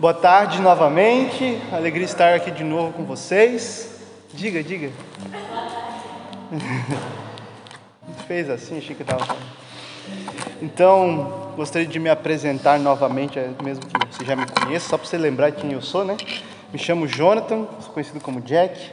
Boa 0.00 0.14
tarde 0.14 0.62
novamente, 0.62 1.60
alegria 1.72 2.04
estar 2.04 2.32
aqui 2.32 2.52
de 2.52 2.62
novo 2.62 2.92
com 2.92 3.02
vocês. 3.02 3.98
Diga, 4.32 4.62
diga. 4.62 4.92
Fez 8.28 8.48
assim, 8.48 8.78
achei 8.78 8.94
que 8.94 9.02
estava. 9.02 9.26
Então, 10.62 11.52
gostaria 11.56 11.88
de 11.88 11.98
me 11.98 12.08
apresentar 12.08 12.78
novamente, 12.78 13.40
é 13.40 13.50
mesmo 13.60 13.84
que 13.86 14.16
você 14.16 14.24
já 14.24 14.36
me 14.36 14.46
conheça, 14.46 14.90
só 14.90 14.96
para 14.96 15.04
você 15.04 15.18
lembrar 15.18 15.50
quem 15.50 15.72
eu 15.72 15.82
sou, 15.82 16.04
né? 16.04 16.16
Me 16.72 16.78
chamo 16.78 17.08
Jonathan, 17.08 17.66
sou 17.80 17.92
conhecido 17.92 18.20
como 18.20 18.40
Jack, 18.40 18.92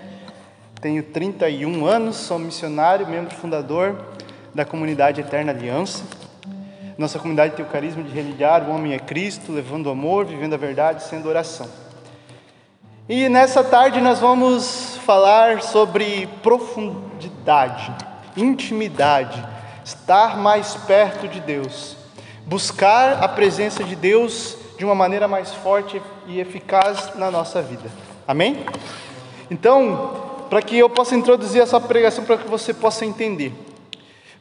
tenho 0.81 1.03
31 1.03 1.85
anos, 1.85 2.15
sou 2.15 2.39
missionário, 2.39 3.05
membro 3.05 3.35
fundador 3.35 3.95
da 4.55 4.65
comunidade 4.65 5.21
Eterna 5.21 5.51
Aliança. 5.51 6.03
Nossa 6.97 7.19
comunidade 7.19 7.55
tem 7.55 7.65
o 7.65 7.67
carisma 7.67 8.01
de 8.01 8.09
religar 8.09 8.63
o 8.63 8.71
homem 8.73 8.93
é 8.93 8.99
Cristo, 8.99 9.51
levando 9.51 9.89
amor, 9.89 10.25
vivendo 10.25 10.53
a 10.53 10.57
verdade, 10.57 11.03
sendo 11.03 11.27
oração. 11.27 11.67
E 13.09 13.27
nessa 13.27 13.63
tarde 13.63 13.99
nós 13.99 14.19
vamos 14.19 14.97
falar 15.05 15.61
sobre 15.61 16.27
profundidade, 16.41 17.93
intimidade, 18.37 19.45
estar 19.83 20.37
mais 20.37 20.75
perto 20.75 21.27
de 21.27 21.41
Deus, 21.41 21.97
buscar 22.45 23.21
a 23.21 23.27
presença 23.27 23.83
de 23.83 23.95
Deus 23.95 24.57
de 24.77 24.85
uma 24.85 24.95
maneira 24.95 25.27
mais 25.27 25.53
forte 25.53 26.01
e 26.27 26.39
eficaz 26.39 27.13
na 27.15 27.29
nossa 27.29 27.61
vida. 27.61 27.89
Amém? 28.25 28.65
Então, 29.51 30.45
para 30.49 30.61
que 30.61 30.77
eu 30.77 30.89
possa 30.89 31.13
introduzir 31.13 31.61
essa 31.61 31.79
pregação 31.79 32.23
para 32.23 32.37
que 32.37 32.47
você 32.47 32.73
possa 32.73 33.05
entender. 33.05 33.53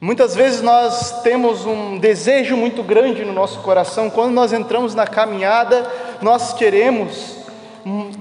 Muitas 0.00 0.34
vezes 0.34 0.60
nós 0.60 1.22
temos 1.22 1.64
um 1.64 1.98
desejo 1.98 2.56
muito 2.56 2.82
grande 2.82 3.24
no 3.24 3.32
nosso 3.32 3.60
coração, 3.60 4.10
quando 4.10 4.32
nós 4.32 4.52
entramos 4.52 4.94
na 4.94 5.06
caminhada, 5.06 5.90
nós 6.20 6.52
queremos 6.52 7.44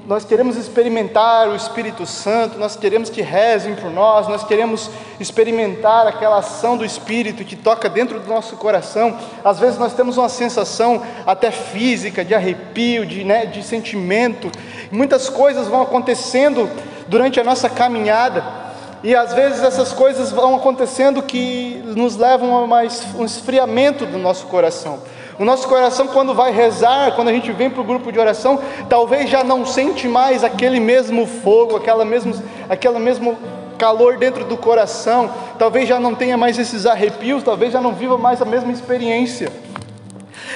nós 0.06 0.26
queremos 0.26 0.58
experimentar 0.58 1.48
o 1.48 1.56
Espírito 1.56 2.06
Santo, 2.06 2.60
nós 2.60 2.76
queremos 2.76 3.10
que 3.10 3.22
rezem 3.22 3.76
por 3.76 3.90
nós, 3.90 4.28
nós 4.28 4.44
queremos 4.44 4.92
experimentar 5.22 6.06
aquela 6.06 6.40
ação 6.40 6.76
do 6.76 6.84
Espírito 6.84 7.46
que 7.46 7.56
toca 7.56 7.88
dentro 7.88 8.20
do 8.20 8.28
nosso 8.28 8.58
coração. 8.58 9.18
Às 9.42 9.60
vezes 9.60 9.80
nós 9.80 9.94
temos 9.94 10.18
uma 10.18 10.28
sensação 10.28 11.02
até 11.26 11.50
física, 11.50 12.26
de 12.26 12.36
arrepio, 12.36 13.06
de, 13.06 13.24
né, 13.24 13.46
de 13.46 13.64
sentimento. 13.64 14.52
Muitas 14.92 15.30
coisas 15.30 15.70
vão 15.70 15.82
acontecendo 15.82 16.70
durante 17.08 17.40
a 17.40 17.44
nossa 17.44 17.70
caminhada. 17.70 18.63
E 19.04 19.14
às 19.14 19.34
vezes 19.34 19.62
essas 19.62 19.92
coisas 19.92 20.32
vão 20.32 20.56
acontecendo 20.56 21.22
que 21.22 21.84
nos 21.88 22.16
levam 22.16 22.64
a 22.64 22.66
mais 22.66 23.06
um 23.18 23.26
esfriamento 23.26 24.06
do 24.06 24.18
nosso 24.18 24.46
coração. 24.48 25.00
O 25.38 25.44
nosso 25.44 25.68
coração, 25.68 26.08
quando 26.08 26.34
vai 26.34 26.54
rezar, 26.54 27.12
quando 27.14 27.28
a 27.28 27.34
gente 27.34 27.52
vem 27.52 27.70
para 27.70 27.82
o 27.82 27.84
grupo 27.84 28.14
de 28.14 28.20
oração, 28.20 28.62
talvez 28.88 29.30
já 29.30 29.44
não 29.44 29.66
sente 29.66 30.08
mais 30.08 30.42
aquele 30.42 30.80
mesmo 30.80 31.26
fogo, 31.26 31.76
aquela 31.76 32.06
mesmo, 32.06 32.34
aquela 32.70 32.98
mesmo 32.98 33.38
calor 33.78 34.18
dentro 34.18 34.46
do 34.46 34.56
coração, 34.56 35.30
talvez 35.60 35.90
já 35.90 36.00
não 36.00 36.16
tenha 36.16 36.38
mais 36.38 36.58
esses 36.58 36.86
arrepios, 36.86 37.44
talvez 37.44 37.74
já 37.74 37.82
não 37.82 37.92
viva 37.92 38.18
mais 38.18 38.42
a 38.42 38.46
mesma 38.46 38.72
experiência. 38.72 39.52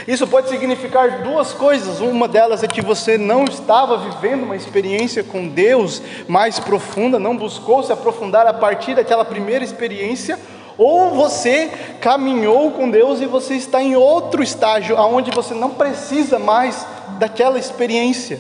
Isso 0.08 0.26
pode 0.26 0.48
significar 0.48 1.22
duas 1.22 1.52
coisas. 1.52 2.00
Uma 2.00 2.30
delas 2.30 2.64
é 2.64 2.68
que 2.68 2.82
você 2.82 3.18
não 3.18 3.44
estava 3.44 3.98
vivendo 3.98 4.44
uma 4.44 4.56
experiência 4.56 5.22
com 5.22 5.50
Deus 5.50 6.02
mais 6.30 6.58
profunda, 6.60 7.20
não 7.20 7.36
buscou 7.36 7.84
se 7.84 7.92
aprofundar 7.92 8.48
a 8.48 8.54
partir 8.54 8.96
daquela 8.96 9.26
primeira 9.26 9.66
experiência, 9.66 10.40
ou 10.78 11.10
você 11.10 11.70
caminhou 12.00 12.72
com 12.72 12.90
Deus 12.90 13.20
e 13.20 13.26
você 13.26 13.56
está 13.56 13.82
em 13.82 13.98
outro 13.98 14.42
estágio, 14.42 14.96
aonde 14.96 15.30
você 15.32 15.54
não 15.54 15.72
precisa 15.72 16.40
mais 16.40 16.88
daquela 17.20 17.60
experiência. 17.60 18.40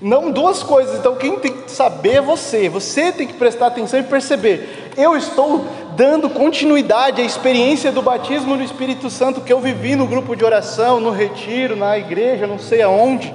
Não 0.00 0.30
duas 0.30 0.62
coisas, 0.62 0.98
então 0.98 1.14
quem 1.14 1.38
tem 1.38 1.52
que 1.52 1.70
saber 1.70 2.14
é 2.14 2.20
você, 2.22 2.70
você 2.70 3.12
tem 3.12 3.26
que 3.26 3.34
prestar 3.34 3.66
atenção 3.66 4.00
e 4.00 4.02
perceber. 4.02 4.92
Eu 4.96 5.14
estou 5.14 5.66
dando 5.94 6.30
continuidade 6.30 7.20
à 7.20 7.24
experiência 7.24 7.92
do 7.92 8.00
batismo 8.00 8.56
no 8.56 8.62
Espírito 8.62 9.10
Santo 9.10 9.42
que 9.42 9.52
eu 9.52 9.60
vivi 9.60 9.94
no 9.94 10.06
grupo 10.06 10.34
de 10.34 10.42
oração, 10.42 11.00
no 11.00 11.10
retiro, 11.10 11.76
na 11.76 11.98
igreja, 11.98 12.46
não 12.46 12.58
sei 12.58 12.80
aonde. 12.80 13.34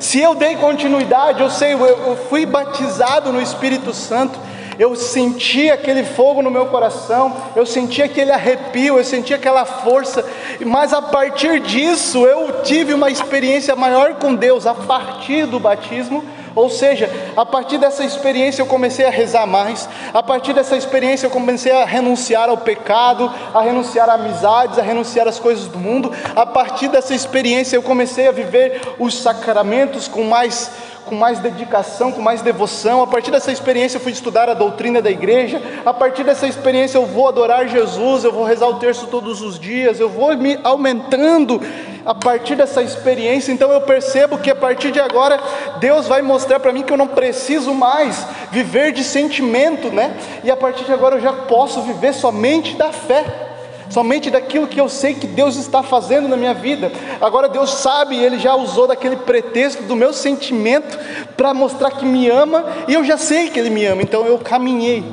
Se 0.00 0.18
eu 0.18 0.34
dei 0.34 0.56
continuidade, 0.56 1.42
eu 1.42 1.50
sei, 1.50 1.74
eu 1.74 2.16
fui 2.30 2.46
batizado 2.46 3.30
no 3.30 3.42
Espírito 3.42 3.92
Santo, 3.92 4.38
eu 4.78 4.94
senti 4.94 5.70
aquele 5.70 6.04
fogo 6.04 6.40
no 6.40 6.50
meu 6.50 6.66
coração, 6.66 7.34
eu 7.56 7.66
senti 7.66 8.02
aquele 8.02 8.30
arrepio, 8.30 8.96
eu 8.96 9.04
senti 9.04 9.34
aquela 9.34 9.64
força, 9.64 10.24
mas 10.64 10.92
a 10.92 11.02
partir 11.02 11.60
disso 11.60 12.26
eu 12.26 12.62
tive 12.62 12.94
uma 12.94 13.10
experiência 13.10 13.74
maior 13.74 14.14
com 14.14 14.34
Deus, 14.34 14.66
a 14.66 14.74
partir 14.74 15.46
do 15.46 15.58
batismo 15.58 16.24
ou 16.58 16.68
seja, 16.68 17.08
a 17.36 17.46
partir 17.46 17.78
dessa 17.78 18.02
experiência 18.02 18.60
eu 18.60 18.66
comecei 18.66 19.06
a 19.06 19.10
rezar 19.10 19.46
mais, 19.46 19.88
a 20.12 20.20
partir 20.20 20.52
dessa 20.52 20.76
experiência 20.76 21.26
eu 21.26 21.30
comecei 21.30 21.70
a 21.70 21.84
renunciar 21.84 22.48
ao 22.48 22.56
pecado, 22.56 23.32
a 23.54 23.60
renunciar 23.60 24.10
a 24.10 24.14
amizades, 24.14 24.76
a 24.76 24.82
renunciar 24.82 25.28
às 25.28 25.38
coisas 25.38 25.68
do 25.68 25.78
mundo. 25.78 26.12
A 26.34 26.44
partir 26.44 26.88
dessa 26.88 27.14
experiência 27.14 27.76
eu 27.76 27.82
comecei 27.82 28.26
a 28.26 28.32
viver 28.32 28.80
os 28.98 29.22
sacramentos 29.22 30.08
com 30.08 30.24
mais 30.24 30.68
com 31.08 31.14
mais 31.14 31.38
dedicação, 31.38 32.12
com 32.12 32.20
mais 32.20 32.42
devoção. 32.42 33.02
A 33.02 33.06
partir 33.06 33.30
dessa 33.30 33.50
experiência 33.50 33.96
eu 33.96 34.00
fui 34.00 34.12
estudar 34.12 34.48
a 34.48 34.54
doutrina 34.54 35.00
da 35.00 35.10
igreja. 35.10 35.60
A 35.84 35.92
partir 35.92 36.22
dessa 36.22 36.46
experiência 36.46 36.98
eu 36.98 37.06
vou 37.06 37.26
adorar 37.26 37.66
Jesus, 37.66 38.24
eu 38.24 38.32
vou 38.32 38.44
rezar 38.44 38.68
o 38.68 38.74
terço 38.74 39.06
todos 39.06 39.40
os 39.40 39.58
dias, 39.58 39.98
eu 39.98 40.08
vou 40.08 40.36
me 40.36 40.58
aumentando 40.62 41.60
a 42.04 42.14
partir 42.14 42.54
dessa 42.54 42.82
experiência. 42.82 43.50
Então 43.50 43.72
eu 43.72 43.80
percebo 43.80 44.38
que 44.38 44.50
a 44.50 44.54
partir 44.54 44.92
de 44.92 45.00
agora 45.00 45.40
Deus 45.80 46.06
vai 46.06 46.22
mostrar 46.22 46.60
para 46.60 46.72
mim 46.72 46.82
que 46.82 46.92
eu 46.92 46.98
não 46.98 47.08
preciso 47.08 47.72
mais 47.72 48.26
viver 48.52 48.92
de 48.92 49.02
sentimento, 49.02 49.88
né? 49.88 50.14
E 50.44 50.50
a 50.50 50.56
partir 50.56 50.84
de 50.84 50.92
agora 50.92 51.16
eu 51.16 51.20
já 51.20 51.32
posso 51.32 51.80
viver 51.82 52.12
somente 52.12 52.76
da 52.76 52.92
fé 52.92 53.47
somente 53.90 54.30
daquilo 54.30 54.66
que 54.66 54.80
eu 54.80 54.88
sei 54.88 55.14
que 55.14 55.26
Deus 55.26 55.56
está 55.56 55.82
fazendo 55.82 56.28
na 56.28 56.36
minha 56.36 56.54
vida. 56.54 56.92
Agora 57.20 57.48
Deus 57.48 57.70
sabe, 57.70 58.16
Ele 58.16 58.38
já 58.38 58.54
usou 58.54 58.86
daquele 58.86 59.16
pretexto 59.16 59.82
do 59.84 59.96
meu 59.96 60.12
sentimento 60.12 60.98
para 61.36 61.54
mostrar 61.54 61.90
que 61.92 62.04
me 62.04 62.28
ama, 62.28 62.64
e 62.86 62.94
eu 62.94 63.04
já 63.04 63.16
sei 63.16 63.50
que 63.50 63.58
Ele 63.58 63.70
me 63.70 63.84
ama, 63.84 64.02
então 64.02 64.26
eu 64.26 64.38
caminhei. 64.38 65.04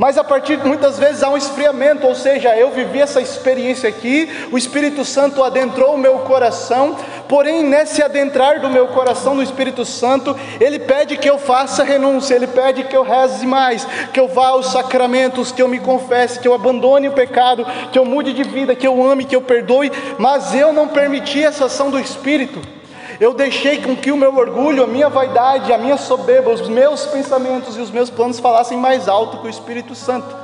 Mas 0.00 0.16
a 0.16 0.24
partir 0.24 0.56
muitas 0.64 0.98
vezes 0.98 1.22
há 1.22 1.28
um 1.28 1.36
esfriamento, 1.36 2.06
ou 2.06 2.14
seja, 2.14 2.56
eu 2.56 2.70
vivi 2.70 3.02
essa 3.02 3.20
experiência 3.20 3.86
aqui, 3.86 4.30
o 4.50 4.56
Espírito 4.56 5.04
Santo 5.04 5.44
adentrou 5.44 5.94
o 5.94 5.98
meu 5.98 6.20
coração, 6.20 6.96
porém 7.28 7.62
nesse 7.62 8.02
adentrar 8.02 8.62
do 8.62 8.70
meu 8.70 8.88
coração 8.88 9.34
no 9.34 9.42
Espírito 9.42 9.84
Santo, 9.84 10.34
ele 10.58 10.78
pede 10.78 11.18
que 11.18 11.28
eu 11.28 11.38
faça 11.38 11.84
renúncia, 11.84 12.34
ele 12.34 12.46
pede 12.46 12.84
que 12.84 12.96
eu 12.96 13.02
reze 13.02 13.46
mais, 13.46 13.86
que 14.10 14.18
eu 14.18 14.26
vá 14.26 14.48
aos 14.48 14.72
sacramentos, 14.72 15.52
que 15.52 15.60
eu 15.60 15.68
me 15.68 15.78
confesse, 15.78 16.40
que 16.40 16.48
eu 16.48 16.54
abandone 16.54 17.06
o 17.06 17.12
pecado, 17.12 17.66
que 17.92 17.98
eu 17.98 18.04
mude 18.06 18.32
de 18.32 18.42
vida, 18.42 18.74
que 18.74 18.86
eu 18.86 19.04
ame, 19.04 19.26
que 19.26 19.36
eu 19.36 19.42
perdoe, 19.42 19.92
mas 20.16 20.54
eu 20.54 20.72
não 20.72 20.88
permiti 20.88 21.44
essa 21.44 21.66
ação 21.66 21.90
do 21.90 22.00
Espírito. 22.00 22.79
Eu 23.20 23.34
deixei 23.34 23.82
com 23.82 23.94
que 23.94 24.10
o 24.10 24.16
meu 24.16 24.34
orgulho, 24.34 24.82
a 24.82 24.86
minha 24.86 25.10
vaidade, 25.10 25.70
a 25.74 25.76
minha 25.76 25.98
soberba, 25.98 26.50
os 26.50 26.66
meus 26.66 27.04
pensamentos 27.04 27.76
e 27.76 27.80
os 27.80 27.90
meus 27.90 28.08
planos 28.08 28.40
falassem 28.40 28.78
mais 28.78 29.08
alto 29.08 29.36
que 29.38 29.46
o 29.46 29.50
Espírito 29.50 29.94
Santo. 29.94 30.34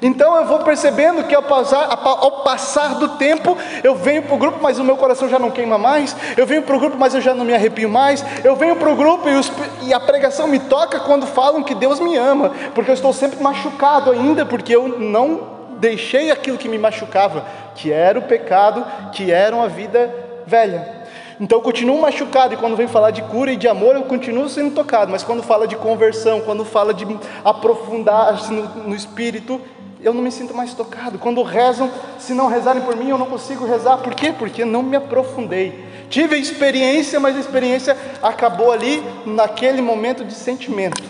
Então 0.00 0.36
eu 0.36 0.44
vou 0.44 0.60
percebendo 0.60 1.24
que 1.24 1.34
ao 1.34 1.42
passar, 1.42 1.88
ao 1.90 2.42
passar 2.42 2.94
do 2.94 3.16
tempo, 3.16 3.56
eu 3.82 3.96
venho 3.96 4.22
para 4.22 4.34
o 4.34 4.38
grupo, 4.38 4.58
mas 4.62 4.78
o 4.78 4.84
meu 4.84 4.96
coração 4.96 5.28
já 5.28 5.36
não 5.36 5.50
queima 5.50 5.78
mais. 5.78 6.14
Eu 6.36 6.46
venho 6.46 6.62
para 6.62 6.76
o 6.76 6.78
grupo, 6.78 6.96
mas 6.96 7.12
eu 7.12 7.20
já 7.20 7.34
não 7.34 7.44
me 7.44 7.52
arrepio 7.52 7.88
mais. 7.88 8.24
Eu 8.44 8.54
venho 8.54 8.76
para 8.76 8.88
o 8.88 8.94
grupo 8.94 9.28
e, 9.28 9.34
os, 9.34 9.50
e, 9.82 9.92
a 9.92 9.98
pregação 9.98 10.46
me 10.46 10.60
toca 10.60 11.00
quando 11.00 11.26
falam 11.26 11.64
que 11.64 11.74
Deus 11.74 11.98
me 11.98 12.16
ama, 12.16 12.52
porque 12.72 12.90
eu 12.90 12.94
estou 12.94 13.12
sempre 13.12 13.42
machucado 13.42 14.12
ainda, 14.12 14.46
porque 14.46 14.76
eu 14.76 15.00
não 15.00 15.56
deixei 15.78 16.30
aquilo 16.30 16.56
que 16.56 16.68
me 16.68 16.78
machucava, 16.78 17.44
que 17.74 17.90
era 17.90 18.16
o 18.16 18.22
pecado, 18.22 18.86
que 19.10 19.32
era 19.32 19.56
uma 19.56 19.68
vida 19.68 20.14
velha. 20.46 20.95
Então 21.40 21.58
eu 21.58 21.62
continuo 21.62 22.00
machucado 22.00 22.54
e 22.54 22.56
quando 22.56 22.76
vem 22.76 22.88
falar 22.88 23.10
de 23.10 23.22
cura 23.22 23.52
e 23.52 23.56
de 23.56 23.68
amor, 23.68 23.94
eu 23.94 24.02
continuo 24.02 24.48
sendo 24.48 24.74
tocado. 24.74 25.12
Mas 25.12 25.22
quando 25.22 25.42
fala 25.42 25.68
de 25.68 25.76
conversão, 25.76 26.40
quando 26.40 26.64
fala 26.64 26.94
de 26.94 27.06
aprofundar 27.44 28.50
no, 28.50 28.88
no 28.88 28.94
espírito, 28.94 29.60
eu 30.00 30.14
não 30.14 30.22
me 30.22 30.30
sinto 30.30 30.54
mais 30.54 30.72
tocado. 30.72 31.18
Quando 31.18 31.42
rezam, 31.42 31.90
se 32.18 32.32
não 32.32 32.46
rezarem 32.46 32.82
por 32.82 32.96
mim, 32.96 33.10
eu 33.10 33.18
não 33.18 33.26
consigo 33.26 33.66
rezar. 33.66 33.98
Por 33.98 34.14
quê? 34.14 34.32
Porque 34.32 34.64
não 34.64 34.82
me 34.82 34.96
aprofundei. 34.96 35.84
Tive 36.08 36.38
experiência, 36.38 37.18
mas 37.18 37.36
a 37.36 37.40
experiência 37.40 37.96
acabou 38.22 38.70
ali 38.72 39.02
naquele 39.26 39.82
momento 39.82 40.24
de 40.24 40.32
sentimento. 40.32 41.02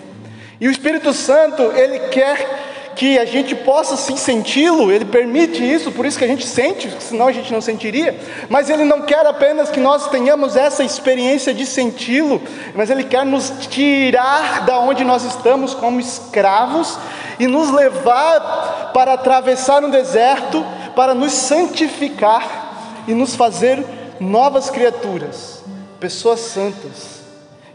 E 0.60 0.66
o 0.66 0.70
Espírito 0.70 1.12
Santo, 1.12 1.62
ele 1.62 1.98
quer 2.08 2.75
que 2.96 3.18
a 3.18 3.26
gente 3.26 3.54
possa 3.54 3.94
sim 3.94 4.16
senti-lo, 4.16 4.90
Ele 4.90 5.04
permite 5.04 5.62
isso, 5.62 5.92
por 5.92 6.06
isso 6.06 6.18
que 6.18 6.24
a 6.24 6.28
gente 6.28 6.46
sente, 6.46 6.90
senão 6.98 7.28
a 7.28 7.32
gente 7.32 7.52
não 7.52 7.60
sentiria, 7.60 8.18
mas 8.48 8.70
Ele 8.70 8.84
não 8.84 9.02
quer 9.02 9.26
apenas 9.26 9.68
que 9.68 9.78
nós 9.78 10.08
tenhamos 10.08 10.56
essa 10.56 10.82
experiência 10.82 11.52
de 11.52 11.66
senti-lo, 11.66 12.42
mas 12.74 12.88
Ele 12.88 13.04
quer 13.04 13.26
nos 13.26 13.52
tirar 13.68 14.64
da 14.64 14.78
onde 14.78 15.04
nós 15.04 15.24
estamos 15.24 15.74
como 15.74 16.00
escravos 16.00 16.98
e 17.38 17.46
nos 17.46 17.70
levar 17.70 18.92
para 18.94 19.12
atravessar 19.12 19.84
um 19.84 19.90
deserto, 19.90 20.64
para 20.96 21.14
nos 21.14 21.32
santificar 21.32 23.04
e 23.06 23.12
nos 23.12 23.36
fazer 23.36 23.84
novas 24.18 24.70
criaturas. 24.70 25.62
pessoas 26.00 26.40
santas. 26.40 27.20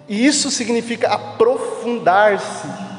E 0.08 0.26
isso 0.26 0.50
significa 0.52 1.10
aprofundar-se. 1.10 2.91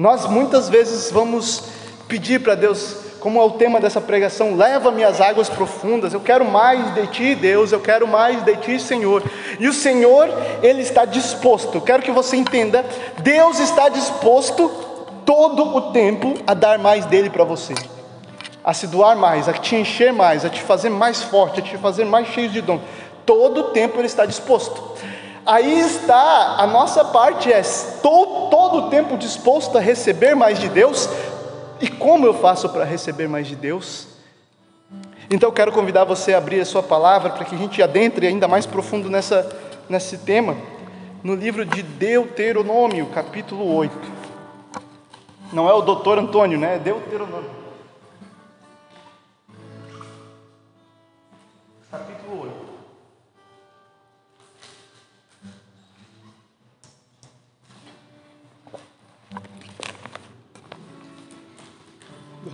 Nós 0.00 0.24
muitas 0.24 0.70
vezes 0.70 1.10
vamos 1.12 1.64
pedir 2.08 2.40
para 2.40 2.54
Deus, 2.54 2.96
como 3.20 3.38
é 3.38 3.44
o 3.44 3.50
tema 3.50 3.78
dessa 3.78 4.00
pregação, 4.00 4.56
leva-me 4.56 5.04
às 5.04 5.20
águas 5.20 5.50
profundas. 5.50 6.14
Eu 6.14 6.20
quero 6.20 6.42
mais 6.42 6.94
de 6.94 7.06
ti, 7.08 7.34
Deus, 7.34 7.70
eu 7.70 7.80
quero 7.80 8.08
mais 8.08 8.42
de 8.42 8.56
ti, 8.56 8.80
Senhor. 8.80 9.22
E 9.58 9.68
o 9.68 9.74
Senhor, 9.74 10.30
ele 10.62 10.80
está 10.80 11.04
disposto. 11.04 11.74
Eu 11.74 11.82
quero 11.82 12.02
que 12.02 12.10
você 12.10 12.34
entenda, 12.34 12.82
Deus 13.18 13.60
está 13.60 13.90
disposto 13.90 14.70
todo 15.26 15.76
o 15.76 15.92
tempo 15.92 16.32
a 16.46 16.54
dar 16.54 16.78
mais 16.78 17.04
dele 17.04 17.28
para 17.28 17.44
você. 17.44 17.74
A 18.64 18.72
se 18.72 18.86
doar 18.86 19.16
mais, 19.16 19.50
a 19.50 19.52
te 19.52 19.76
encher 19.76 20.14
mais, 20.14 20.46
a 20.46 20.48
te 20.48 20.62
fazer 20.62 20.88
mais 20.88 21.22
forte, 21.22 21.60
a 21.60 21.62
te 21.62 21.76
fazer 21.76 22.06
mais 22.06 22.26
cheio 22.28 22.48
de 22.48 22.62
dom. 22.62 22.80
Todo 23.26 23.60
o 23.60 23.64
tempo 23.64 23.98
ele 23.98 24.06
está 24.06 24.24
disposto. 24.24 24.94
Aí 25.46 25.80
está 25.80 26.56
a 26.58 26.66
nossa 26.66 27.04
parte 27.04 27.52
é 27.52 27.60
estou 27.60 28.48
todo 28.50 28.86
o 28.86 28.90
tempo 28.90 29.16
disposto 29.16 29.78
a 29.78 29.80
receber 29.80 30.34
mais 30.34 30.58
de 30.58 30.68
Deus. 30.68 31.08
E 31.80 31.88
como 31.88 32.26
eu 32.26 32.34
faço 32.34 32.68
para 32.68 32.84
receber 32.84 33.28
mais 33.28 33.46
de 33.46 33.56
Deus? 33.56 34.08
Então 35.30 35.50
quero 35.50 35.72
convidar 35.72 36.04
você 36.04 36.34
a 36.34 36.38
abrir 36.38 36.60
a 36.60 36.64
sua 36.64 36.82
palavra 36.82 37.30
para 37.30 37.44
que 37.44 37.54
a 37.54 37.58
gente 37.58 37.82
adentre 37.82 38.26
ainda 38.26 38.48
mais 38.48 38.66
profundo 38.66 39.08
nessa, 39.08 39.48
nesse 39.88 40.18
tema, 40.18 40.56
no 41.22 41.34
livro 41.34 41.64
de 41.64 41.82
Deuteronômio, 41.82 43.06
capítulo 43.06 43.74
8. 43.76 43.94
Não 45.52 45.68
é 45.68 45.72
o 45.72 45.82
doutor 45.82 46.18
Antônio, 46.18 46.58
né? 46.58 46.76
É 46.76 46.78
Deuteronômio. 46.78 47.59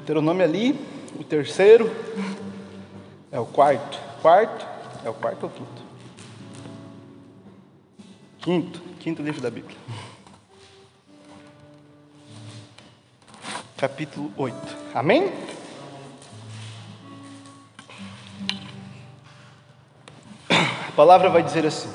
Deuteronômio 0.07 0.45
ali, 0.45 0.79
o 1.19 1.25
terceiro 1.25 1.91
é 3.33 3.41
o 3.41 3.45
quarto. 3.45 3.99
Quarto 4.23 4.65
é 5.05 5.11
o 5.11 5.15
quarto 5.15 5.43
ou 5.43 5.51
quinto? 5.51 5.83
Quinto, 8.39 8.81
quinto 9.01 9.21
livro 9.21 9.41
da 9.41 9.51
Bíblia. 9.51 9.77
Capítulo 13.77 14.33
8. 14.37 14.57
Amém? 14.95 15.33
A 20.49 20.93
palavra 20.95 21.29
vai 21.31 21.43
dizer 21.43 21.67
assim: 21.67 21.91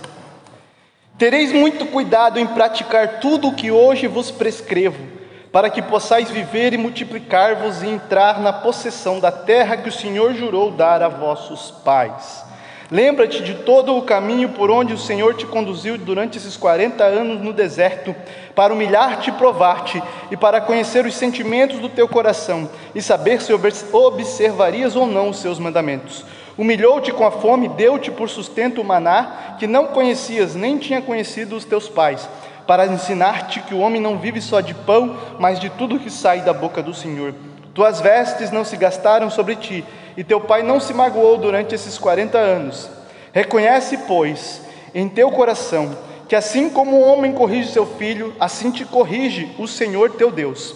Tereis 1.18 1.54
muito 1.54 1.86
cuidado 1.86 2.38
em 2.38 2.46
praticar 2.46 3.22
tudo 3.22 3.48
o 3.48 3.56
que 3.56 3.72
hoje 3.72 4.06
vos 4.06 4.30
prescrevo 4.30 5.21
para 5.52 5.70
que 5.70 5.82
possais 5.82 6.30
viver 6.30 6.74
e 6.74 6.78
multiplicar-vos 6.78 7.84
e 7.84 7.88
entrar 7.88 8.40
na 8.40 8.54
possessão 8.54 9.20
da 9.20 9.32
terra 9.32 9.78
que 9.78 9.90
o 9.90 9.92
Senhor 9.92 10.34
jurou 10.34 10.72
dar 10.72 11.04
a 11.04 11.10
vossos 11.10 11.72
pais. 11.84 12.46
Lembra-te 12.90 13.42
de 13.42 13.56
todo 13.56 13.96
o 13.96 14.02
caminho 14.02 14.50
por 14.50 14.70
onde 14.70 14.94
o 14.94 14.98
Senhor 14.98 15.34
te 15.36 15.46
conduziu 15.46 15.98
durante 15.98 16.38
esses 16.38 16.58
40 16.58 17.04
anos 17.04 17.42
no 17.42 17.54
deserto, 17.54 18.14
para 18.54 18.74
humilhar-te 18.74 19.30
e 19.30 19.34
provar-te, 19.34 20.04
e 20.30 20.36
para 20.36 20.60
conhecer 20.60 21.06
os 21.06 21.16
sentimentos 21.16 21.80
do 21.80 21.88
teu 21.88 22.08
coração, 22.08 22.70
e 22.94 23.02
saber 23.02 23.42
se 23.42 23.54
observarias 23.54 24.96
ou 24.98 25.08
não 25.08 25.30
os 25.30 25.38
seus 25.38 25.58
mandamentos. 25.58 26.26
Humilhou-te 26.58 27.14
com 27.14 27.26
a 27.26 27.32
fome, 27.32 27.70
deu-te 27.70 28.12
por 28.12 28.28
sustento 28.28 28.82
o 28.82 28.86
maná, 28.86 29.56
que 29.58 29.68
não 29.68 29.88
conhecias 29.88 30.54
nem 30.54 30.78
tinha 30.78 31.02
conhecido 31.02 31.56
os 31.56 31.64
teus 31.64 31.88
pais 31.88 32.28
para 32.72 32.88
ensinar-te 32.88 33.60
que 33.60 33.74
o 33.74 33.80
homem 33.80 34.02
não 34.02 34.18
vive 34.18 34.40
só 34.40 34.62
de 34.62 34.74
pão, 34.74 35.18
mas 35.38 35.60
de 35.60 35.70
tudo 35.72 36.00
que 36.00 36.10
sai 36.10 36.40
da 36.40 36.54
boca 36.54 36.82
do 36.82 36.94
Senhor. 36.94 37.36
Tuas 37.74 38.00
vestes 38.00 38.50
não 38.50 38.64
se 38.64 38.78
gastaram 38.78 39.30
sobre 39.30 39.58
ti, 39.58 39.84
e 40.16 40.24
teu 40.24 40.40
pai 40.40 40.64
não 40.64 40.80
se 40.80 40.94
magoou 40.94 41.38
durante 41.38 41.76
esses 41.76 41.98
quarenta 41.98 42.38
anos. 42.38 42.90
Reconhece, 43.34 43.98
pois, 44.08 44.62
em 44.96 45.10
teu 45.10 45.30
coração, 45.32 45.94
que 46.30 46.34
assim 46.34 46.70
como 46.70 46.96
o 46.96 47.02
homem 47.02 47.34
corrige 47.34 47.74
seu 47.74 47.86
filho, 47.86 48.34
assim 48.40 48.72
te 48.72 48.86
corrige 48.86 49.52
o 49.60 49.68
Senhor 49.68 50.12
teu 50.12 50.32
Deus. 50.32 50.74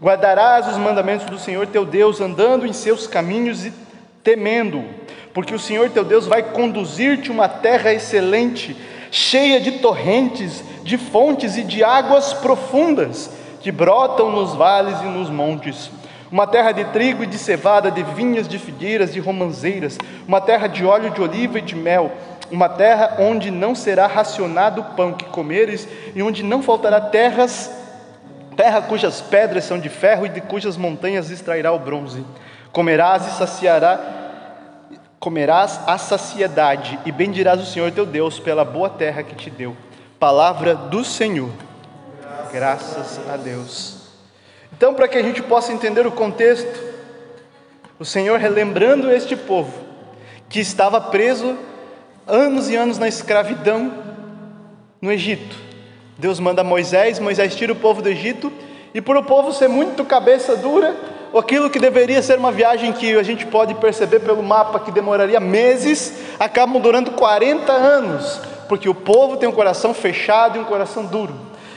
Guardarás 0.00 0.68
os 0.68 0.78
mandamentos 0.78 1.26
do 1.26 1.38
Senhor 1.38 1.66
teu 1.66 1.84
Deus, 1.84 2.18
andando 2.22 2.66
em 2.66 2.72
seus 2.72 3.06
caminhos 3.06 3.66
e 3.66 3.74
temendo, 4.24 4.82
porque 5.34 5.54
o 5.54 5.58
Senhor 5.58 5.90
teu 5.90 6.02
Deus 6.02 6.26
vai 6.26 6.42
conduzir-te 6.42 7.30
uma 7.30 7.46
terra 7.46 7.92
excelente, 7.92 8.74
cheia 9.10 9.60
de 9.60 9.72
torrentes, 9.72 10.62
de 10.82 10.96
fontes 10.96 11.56
e 11.56 11.62
de 11.62 11.82
águas 11.82 12.32
profundas 12.32 13.30
que 13.60 13.70
brotam 13.70 14.30
nos 14.30 14.54
vales 14.54 15.00
e 15.02 15.06
nos 15.06 15.28
montes. 15.28 15.90
Uma 16.30 16.46
terra 16.46 16.72
de 16.72 16.84
trigo 16.86 17.24
e 17.24 17.26
de 17.26 17.36
cevada, 17.36 17.90
de 17.90 18.02
vinhas, 18.02 18.46
de 18.46 18.58
figueiras, 18.58 19.12
de 19.12 19.18
romanzeiras, 19.18 19.98
uma 20.26 20.40
terra 20.40 20.68
de 20.68 20.84
óleo 20.84 21.10
de 21.10 21.20
oliva 21.20 21.58
e 21.58 21.62
de 21.62 21.74
mel, 21.74 22.12
uma 22.50 22.68
terra 22.68 23.16
onde 23.18 23.50
não 23.50 23.74
será 23.74 24.06
racionado 24.06 24.80
o 24.80 24.84
pão 24.96 25.12
que 25.12 25.24
comeres 25.26 25.88
e 26.14 26.22
onde 26.22 26.42
não 26.42 26.62
faltará 26.62 27.00
terras, 27.00 27.70
terra 28.56 28.80
cujas 28.82 29.20
pedras 29.20 29.64
são 29.64 29.78
de 29.78 29.88
ferro 29.88 30.26
e 30.26 30.28
de 30.28 30.40
cujas 30.40 30.76
montanhas 30.76 31.30
extrairá 31.30 31.72
o 31.72 31.78
bronze. 31.78 32.24
Comerás 32.72 33.26
e 33.26 33.30
saciará 33.32 34.19
comerás 35.20 35.78
a 35.86 35.98
saciedade 35.98 36.98
e 37.04 37.12
bendirás 37.12 37.60
o 37.60 37.66
Senhor 37.66 37.92
teu 37.92 38.06
Deus 38.06 38.40
pela 38.40 38.64
boa 38.64 38.88
terra 38.88 39.22
que 39.22 39.34
te 39.34 39.50
deu. 39.50 39.76
Palavra 40.18 40.74
do 40.74 41.04
Senhor. 41.04 41.50
Graças 42.50 43.20
a 43.28 43.36
Deus. 43.36 43.98
Então, 44.72 44.94
para 44.94 45.06
que 45.06 45.18
a 45.18 45.22
gente 45.22 45.42
possa 45.42 45.74
entender 45.74 46.06
o 46.06 46.10
contexto, 46.10 46.82
o 47.98 48.04
Senhor 48.04 48.40
relembrando 48.40 49.12
este 49.12 49.36
povo 49.36 49.72
que 50.48 50.58
estava 50.58 50.98
preso 50.98 51.56
anos 52.26 52.70
e 52.70 52.76
anos 52.76 52.96
na 52.96 53.06
escravidão 53.06 53.92
no 55.02 55.12
Egito. 55.12 55.54
Deus 56.16 56.40
manda 56.40 56.64
Moisés, 56.64 57.18
Moisés 57.18 57.54
tira 57.54 57.72
o 57.72 57.76
povo 57.76 58.00
do 58.00 58.08
Egito, 58.08 58.50
e 58.94 59.00
por 59.02 59.16
o 59.16 59.22
povo 59.22 59.52
ser 59.52 59.68
muito 59.68 60.04
cabeça 60.04 60.56
dura, 60.56 60.96
aquilo 61.38 61.70
que 61.70 61.78
deveria 61.78 62.20
ser 62.22 62.38
uma 62.38 62.50
viagem 62.50 62.92
que 62.92 63.14
a 63.16 63.22
gente 63.22 63.46
pode 63.46 63.74
perceber 63.74 64.20
pelo 64.20 64.42
mapa 64.42 64.80
que 64.80 64.90
demoraria 64.90 65.38
meses, 65.38 66.14
acabam 66.38 66.80
durando 66.80 67.12
40 67.12 67.72
anos, 67.72 68.40
porque 68.68 68.88
o 68.88 68.94
povo 68.94 69.36
tem 69.36 69.48
um 69.48 69.52
coração 69.52 69.94
fechado 69.94 70.58
e 70.58 70.60
um 70.60 70.64
coração 70.64 71.04
duro. 71.04 71.34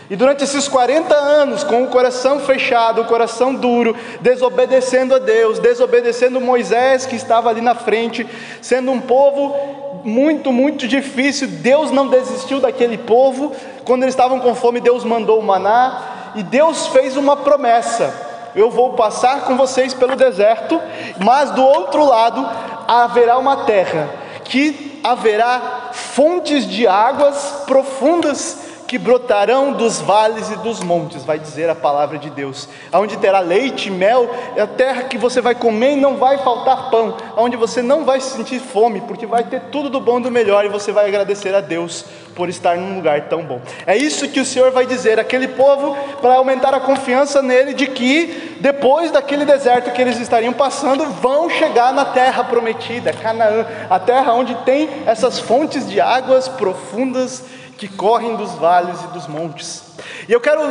E 0.09 0.15
durante 0.15 0.43
esses 0.43 0.67
40 0.67 1.15
anos, 1.15 1.63
com 1.63 1.83
o 1.83 1.87
coração 1.87 2.39
fechado, 2.39 3.01
o 3.01 3.05
coração 3.05 3.53
duro, 3.53 3.95
desobedecendo 4.21 5.15
a 5.15 5.19
Deus, 5.19 5.59
desobedecendo 5.59 6.41
Moisés 6.41 7.05
que 7.05 7.15
estava 7.15 7.49
ali 7.49 7.61
na 7.61 7.73
frente, 7.73 8.27
sendo 8.61 8.91
um 8.91 8.99
povo 8.99 9.55
muito, 10.03 10.51
muito 10.51 10.87
difícil, 10.87 11.47
Deus 11.47 11.89
não 11.89 12.07
desistiu 12.07 12.59
daquele 12.59 12.97
povo. 12.97 13.53
Quando 13.85 14.03
eles 14.03 14.13
estavam 14.13 14.39
com 14.39 14.53
fome, 14.53 14.81
Deus 14.81 15.03
mandou 15.03 15.39
o 15.39 15.43
maná, 15.43 16.31
e 16.35 16.43
Deus 16.43 16.87
fez 16.87 17.15
uma 17.15 17.37
promessa 17.37 18.32
eu 18.55 18.69
vou 18.69 18.93
passar 18.93 19.41
com 19.41 19.57
vocês 19.57 19.93
pelo 19.93 20.15
deserto, 20.15 20.79
mas 21.19 21.51
do 21.51 21.63
outro 21.63 22.05
lado 22.05 22.47
haverá 22.87 23.37
uma 23.37 23.65
terra 23.65 24.09
que 24.43 24.99
haverá 25.03 25.89
fontes 25.91 26.67
de 26.67 26.87
águas 26.87 27.63
profundas 27.65 28.72
que 28.87 28.97
brotarão 28.97 29.73
dos 29.73 29.99
vales 29.99 30.49
e 30.49 30.55
dos 30.57 30.81
montes, 30.81 31.23
vai 31.23 31.39
dizer 31.39 31.69
a 31.69 31.75
palavra 31.75 32.17
de 32.17 32.29
Deus. 32.29 32.67
Onde 32.91 33.17
terá 33.17 33.39
leite 33.39 33.87
e 33.87 33.91
mel, 33.91 34.29
é 34.55 34.61
a 34.61 34.67
terra 34.67 35.03
que 35.03 35.17
você 35.17 35.41
vai 35.41 35.55
comer 35.55 35.93
e 35.93 36.01
não 36.01 36.17
vai 36.17 36.37
faltar 36.39 36.89
pão, 36.89 37.15
onde 37.37 37.57
você 37.57 37.81
não 37.81 38.05
vai 38.05 38.19
sentir 38.19 38.59
fome, 38.59 39.01
porque 39.01 39.25
vai 39.25 39.43
ter 39.43 39.61
tudo 39.71 39.89
do 39.89 39.99
bom 39.99 40.19
e 40.19 40.23
do 40.23 40.31
melhor 40.31 40.65
e 40.65 40.69
você 40.69 40.91
vai 40.91 41.07
agradecer 41.07 41.53
a 41.55 41.61
Deus 41.61 42.05
por 42.35 42.49
estar 42.49 42.75
num 42.77 42.95
lugar 42.95 43.27
tão 43.29 43.43
bom. 43.43 43.61
É 43.85 43.95
isso 43.95 44.27
que 44.29 44.39
o 44.39 44.45
Senhor 44.45 44.71
vai 44.71 44.85
dizer 44.85 45.19
àquele 45.19 45.47
povo 45.49 45.95
para 46.21 46.35
aumentar 46.35 46.73
a 46.73 46.79
confiança 46.79 47.41
nele 47.41 47.73
de 47.73 47.87
que 47.87 48.57
depois 48.59 49.11
daquele 49.11 49.45
deserto 49.45 49.91
que 49.91 50.01
eles 50.01 50.19
estariam 50.19 50.53
passando, 50.53 51.05
vão 51.05 51.49
chegar 51.49 51.93
na 51.93 52.05
terra 52.05 52.43
prometida, 52.43 53.13
Canaã, 53.13 53.65
a 53.89 53.99
terra 53.99 54.33
onde 54.33 54.55
tem 54.63 54.89
essas 55.05 55.39
fontes 55.39 55.87
de 55.89 55.99
águas 55.99 56.47
profundas 56.47 57.43
que 57.77 57.87
correm 57.87 58.35
dos 58.35 58.53
vales 58.53 59.01
e 59.03 59.07
dos 59.07 59.27
montes. 59.27 59.83
E 60.27 60.31
eu 60.31 60.39
quero 60.39 60.61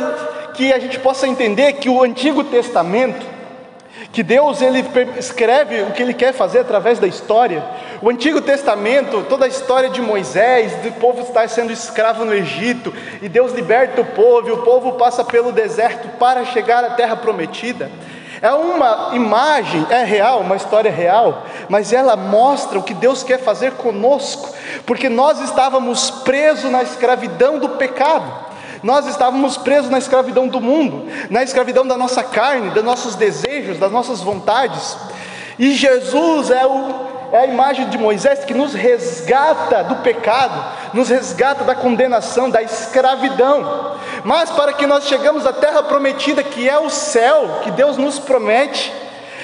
que 0.53 0.71
a 0.71 0.79
gente 0.79 0.99
possa 0.99 1.27
entender 1.27 1.73
que 1.73 1.89
o 1.89 2.01
Antigo 2.03 2.43
Testamento, 2.43 3.25
que 4.11 4.23
Deus 4.23 4.61
ele 4.61 4.85
escreve 5.17 5.81
o 5.81 5.91
que 5.91 6.01
ele 6.01 6.13
quer 6.13 6.33
fazer 6.33 6.59
através 6.59 6.99
da 6.99 7.07
história. 7.07 7.63
O 8.01 8.09
Antigo 8.09 8.41
Testamento, 8.41 9.25
toda 9.29 9.45
a 9.45 9.47
história 9.47 9.89
de 9.89 10.01
Moisés, 10.01 10.73
do 10.83 10.91
povo 10.93 11.21
estar 11.21 11.47
sendo 11.49 11.71
escravo 11.71 12.25
no 12.25 12.33
Egito, 12.33 12.93
e 13.21 13.29
Deus 13.29 13.53
liberta 13.53 14.01
o 14.01 14.05
povo, 14.05 14.49
e 14.49 14.51
o 14.51 14.63
povo 14.63 14.93
passa 14.93 15.23
pelo 15.23 15.51
deserto 15.51 16.07
para 16.17 16.45
chegar 16.45 16.83
à 16.83 16.91
terra 16.91 17.15
prometida. 17.15 17.89
É 18.43 18.51
uma 18.51 19.11
imagem, 19.13 19.87
é 19.89 20.03
real, 20.03 20.41
uma 20.41 20.57
história 20.57 20.91
real, 20.91 21.43
mas 21.69 21.93
ela 21.93 22.17
mostra 22.17 22.77
o 22.77 22.83
que 22.83 22.93
Deus 22.93 23.23
quer 23.23 23.39
fazer 23.39 23.71
conosco, 23.75 24.53
porque 24.85 25.07
nós 25.07 25.39
estávamos 25.39 26.11
presos 26.11 26.69
na 26.69 26.83
escravidão 26.83 27.57
do 27.57 27.69
pecado, 27.69 28.29
nós 28.83 29.07
estávamos 29.07 29.55
presos 29.55 29.89
na 29.89 29.97
escravidão 29.97 30.49
do 30.49 30.59
mundo, 30.59 31.09
na 31.29 31.41
escravidão 31.41 31.87
da 31.87 31.97
nossa 31.97 32.21
carne, 32.21 32.71
dos 32.71 32.83
nossos 32.83 33.15
desejos, 33.15 33.79
das 33.79 33.93
nossas 33.93 34.19
vontades, 34.19 34.97
e 35.57 35.71
Jesus 35.71 36.51
é 36.51 36.65
o 36.65 37.13
é 37.33 37.39
a 37.39 37.47
imagem 37.47 37.89
de 37.89 37.97
Moisés 37.97 38.45
que 38.45 38.53
nos 38.53 38.75
resgata 38.75 39.83
do 39.85 39.95
pecado, 40.03 40.63
nos 40.93 41.09
resgata 41.09 41.63
da 41.63 41.73
condenação, 41.73 42.47
da 42.47 42.61
escravidão. 42.61 43.92
Mas 44.23 44.49
para 44.51 44.73
que 44.73 44.87
nós 44.87 45.07
chegamos 45.07 45.45
à 45.45 45.51
terra 45.51 45.83
prometida, 45.83 46.43
que 46.43 46.67
é 46.69 46.79
o 46.79 46.89
céu, 46.89 47.59
que 47.63 47.71
Deus 47.71 47.97
nos 47.97 48.19
promete, 48.19 48.93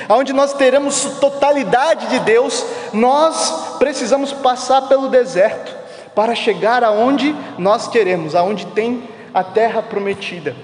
onde 0.07 0.31
nós 0.31 0.53
teremos 0.53 1.03
totalidade 1.19 2.07
de 2.07 2.19
Deus, 2.19 2.65
nós 2.93 3.75
precisamos 3.77 4.31
passar 4.31 4.83
pelo 4.83 5.09
deserto 5.09 5.75
para 6.15 6.33
chegar 6.33 6.83
aonde 6.83 7.35
nós 7.57 7.87
queremos, 7.87 8.35
aonde 8.35 8.65
tem 8.67 9.03
a 9.33 9.43
terra 9.43 9.81
prometida. 9.81 10.55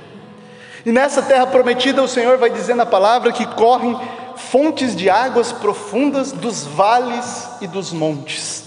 E 0.86 0.92
nessa 0.92 1.22
terra 1.22 1.48
prometida, 1.48 2.02
o 2.02 2.08
Senhor 2.08 2.38
vai 2.38 2.50
dizer 2.50 2.76
na 2.76 2.86
palavra 2.86 3.32
que 3.32 3.46
correm 3.46 4.00
fontes 4.36 4.96
de 4.96 5.10
águas 5.10 5.52
profundas 5.52 6.32
dos 6.32 6.64
vales 6.64 7.50
e 7.62 7.68
dos 7.68 7.92
montes. 7.92 8.64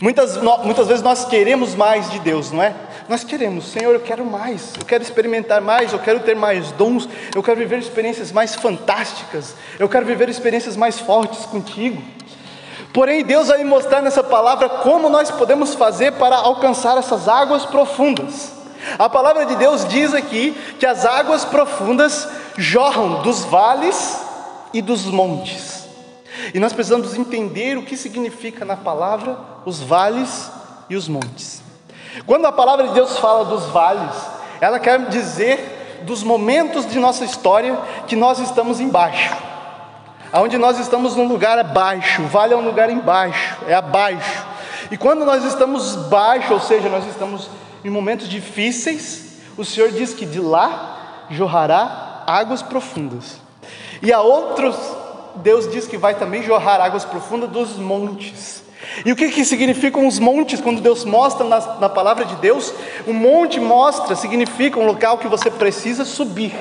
Muitas, 0.00 0.36
muitas 0.36 0.86
vezes 0.86 1.02
nós 1.02 1.24
queremos 1.24 1.74
mais 1.74 2.10
de 2.10 2.18
Deus, 2.18 2.50
não 2.50 2.62
é? 2.62 2.74
Nós 3.08 3.24
queremos, 3.24 3.66
Senhor, 3.66 3.92
eu 3.92 4.00
quero 4.00 4.24
mais, 4.24 4.74
eu 4.78 4.84
quero 4.84 5.02
experimentar 5.02 5.60
mais, 5.60 5.92
eu 5.92 5.98
quero 5.98 6.20
ter 6.20 6.36
mais 6.36 6.70
dons, 6.72 7.08
eu 7.34 7.42
quero 7.42 7.58
viver 7.58 7.78
experiências 7.78 8.30
mais 8.30 8.54
fantásticas, 8.54 9.54
eu 9.78 9.88
quero 9.88 10.06
viver 10.06 10.28
experiências 10.28 10.76
mais 10.76 10.98
fortes 10.98 11.44
contigo. 11.46 12.02
Porém, 12.92 13.24
Deus 13.24 13.48
vai 13.48 13.64
mostrar 13.64 14.02
nessa 14.02 14.22
palavra 14.22 14.68
como 14.68 15.08
nós 15.08 15.30
podemos 15.30 15.74
fazer 15.74 16.12
para 16.12 16.36
alcançar 16.36 16.98
essas 16.98 17.26
águas 17.26 17.64
profundas. 17.64 18.52
A 18.98 19.08
palavra 19.08 19.46
de 19.46 19.56
Deus 19.56 19.86
diz 19.88 20.12
aqui 20.12 20.56
que 20.78 20.86
as 20.86 21.06
águas 21.06 21.44
profundas 21.44 22.28
jorram 22.56 23.22
dos 23.22 23.44
vales 23.44 24.20
e 24.74 24.82
dos 24.82 25.06
montes. 25.06 25.86
E 26.52 26.58
nós 26.58 26.72
precisamos 26.72 27.14
entender 27.14 27.78
o 27.78 27.82
que 27.82 27.96
significa 27.96 28.64
na 28.64 28.76
palavra 28.76 29.38
os 29.64 29.80
vales 29.80 30.50
e 30.90 30.96
os 30.96 31.08
montes. 31.08 31.62
Quando 32.26 32.46
a 32.46 32.52
palavra 32.52 32.88
de 32.88 32.94
Deus 32.94 33.18
fala 33.18 33.44
dos 33.44 33.66
vales, 33.66 34.14
ela 34.60 34.78
quer 34.78 35.06
dizer 35.06 36.00
dos 36.02 36.22
momentos 36.22 36.86
de 36.86 36.98
nossa 36.98 37.24
história 37.24 37.78
que 38.06 38.16
nós 38.16 38.38
estamos 38.38 38.80
embaixo. 38.80 39.34
Aonde 40.32 40.56
nós 40.56 40.78
estamos 40.78 41.14
num 41.14 41.28
lugar 41.28 41.58
abaixo, 41.58 42.22
vale 42.24 42.54
é 42.54 42.56
um 42.56 42.64
lugar 42.64 42.90
embaixo, 42.90 43.58
é 43.66 43.74
abaixo. 43.74 44.46
E 44.90 44.96
quando 44.96 45.24
nós 45.24 45.44
estamos 45.44 45.94
baixo, 46.08 46.52
ou 46.54 46.60
seja, 46.60 46.88
nós 46.88 47.06
estamos 47.06 47.50
em 47.84 47.90
momentos 47.90 48.28
difíceis, 48.28 49.38
o 49.56 49.64
Senhor 49.64 49.90
diz 49.90 50.14
que 50.14 50.24
de 50.24 50.40
lá 50.40 51.26
jorrará 51.30 52.24
águas 52.26 52.62
profundas. 52.62 53.40
E 54.00 54.12
a 54.12 54.20
outros, 54.20 54.76
Deus 55.36 55.70
diz 55.70 55.86
que 55.86 55.96
vai 55.96 56.14
também 56.14 56.42
jorrar 56.42 56.80
águas 56.80 57.04
profundas 57.04 57.50
dos 57.50 57.76
montes. 57.76 58.62
E 59.04 59.12
o 59.12 59.16
que, 59.16 59.28
que 59.28 59.44
significam 59.44 60.06
os 60.06 60.18
montes 60.18 60.60
quando 60.60 60.80
Deus 60.80 61.04
mostra 61.04 61.46
na, 61.46 61.60
na 61.78 61.88
palavra 61.88 62.24
de 62.24 62.36
Deus? 62.36 62.72
O 63.06 63.12
monte 63.12 63.60
mostra, 63.60 64.14
significa 64.16 64.78
um 64.78 64.86
local 64.86 65.18
que 65.18 65.28
você 65.28 65.50
precisa 65.50 66.04
subir 66.04 66.52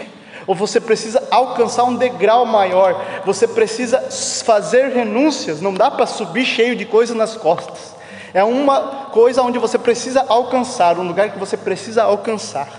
ou 0.48 0.56
você 0.56 0.80
precisa 0.80 1.22
alcançar 1.30 1.84
um 1.84 1.96
degrau 1.96 2.46
maior, 2.46 3.00
você 3.26 3.48
precisa 3.48 4.00
fazer 4.44 4.90
renúncias, 4.90 5.62
não 5.62 5.74
dá 5.74 5.92
para 5.92 6.06
subir 6.06 6.46
cheio 6.46 6.76
de 6.76 6.86
coisa 6.86 7.14
nas 7.14 7.36
costas. 7.36 7.96
É 8.34 8.44
uma 8.44 8.80
coisa 9.12 9.42
onde 9.42 9.60
você 9.60 9.78
precisa 9.78 10.26
alcançar, 10.28 10.98
um 10.98 11.08
lugar 11.08 11.30
que 11.30 11.40
você 11.40 11.58
precisa 11.58 12.04
alcançar. 12.04 12.70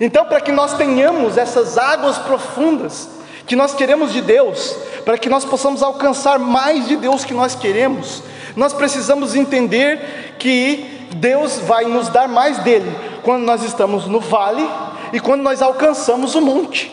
Então, 0.00 0.24
para 0.24 0.40
que 0.40 0.50
nós 0.50 0.74
tenhamos 0.74 1.36
essas 1.36 1.76
águas 1.76 2.18
profundas 2.18 3.08
que 3.46 3.54
nós 3.54 3.74
queremos 3.74 4.12
de 4.12 4.22
Deus, 4.22 4.76
para 5.04 5.18
que 5.18 5.28
nós 5.28 5.44
possamos 5.44 5.82
alcançar 5.82 6.38
mais 6.38 6.88
de 6.88 6.96
Deus 6.96 7.24
que 7.24 7.34
nós 7.34 7.54
queremos, 7.54 8.22
nós 8.56 8.72
precisamos 8.72 9.34
entender 9.34 10.34
que 10.38 11.08
Deus 11.16 11.58
vai 11.60 11.84
nos 11.84 12.08
dar 12.08 12.28
mais 12.28 12.58
dele 12.58 12.90
quando 13.22 13.44
nós 13.44 13.62
estamos 13.62 14.06
no 14.06 14.20
vale 14.20 14.68
e 15.12 15.20
quando 15.20 15.42
nós 15.42 15.62
alcançamos 15.62 16.34
o 16.34 16.40
monte. 16.40 16.90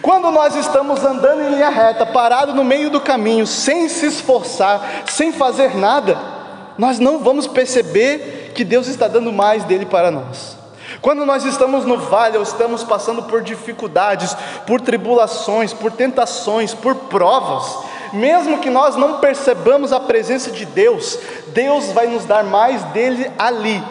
Quando 0.00 0.30
nós 0.30 0.54
estamos 0.54 1.04
andando 1.04 1.42
em 1.42 1.50
linha 1.50 1.68
reta, 1.68 2.06
parado 2.06 2.54
no 2.54 2.62
meio 2.62 2.88
do 2.88 3.00
caminho, 3.00 3.46
sem 3.46 3.88
se 3.88 4.06
esforçar, 4.06 5.04
sem 5.06 5.32
fazer 5.32 5.76
nada, 5.76 6.18
nós 6.78 6.98
não 6.98 7.18
vamos 7.18 7.46
perceber 7.46 8.52
que 8.54 8.64
Deus 8.64 8.86
está 8.86 9.08
dando 9.08 9.32
mais 9.32 9.64
dele 9.64 9.84
para 9.84 10.10
nós. 10.10 10.56
Quando 11.00 11.24
nós 11.24 11.44
estamos 11.44 11.84
no 11.84 11.98
vale 11.98 12.36
ou 12.36 12.42
estamos 12.42 12.84
passando 12.84 13.22
por 13.22 13.42
dificuldades, 13.42 14.36
por 14.66 14.80
tribulações, 14.80 15.72
por 15.72 15.90
tentações, 15.90 16.74
por 16.74 16.94
provas, 16.94 17.78
mesmo 18.12 18.58
que 18.58 18.70
nós 18.70 18.96
não 18.96 19.18
percebamos 19.18 19.92
a 19.92 20.00
presença 20.00 20.50
de 20.50 20.64
Deus, 20.64 21.18
Deus 21.48 21.86
vai 21.92 22.06
nos 22.06 22.24
dar 22.24 22.44
mais 22.44 22.82
dele 22.86 23.30
ali, 23.38 23.82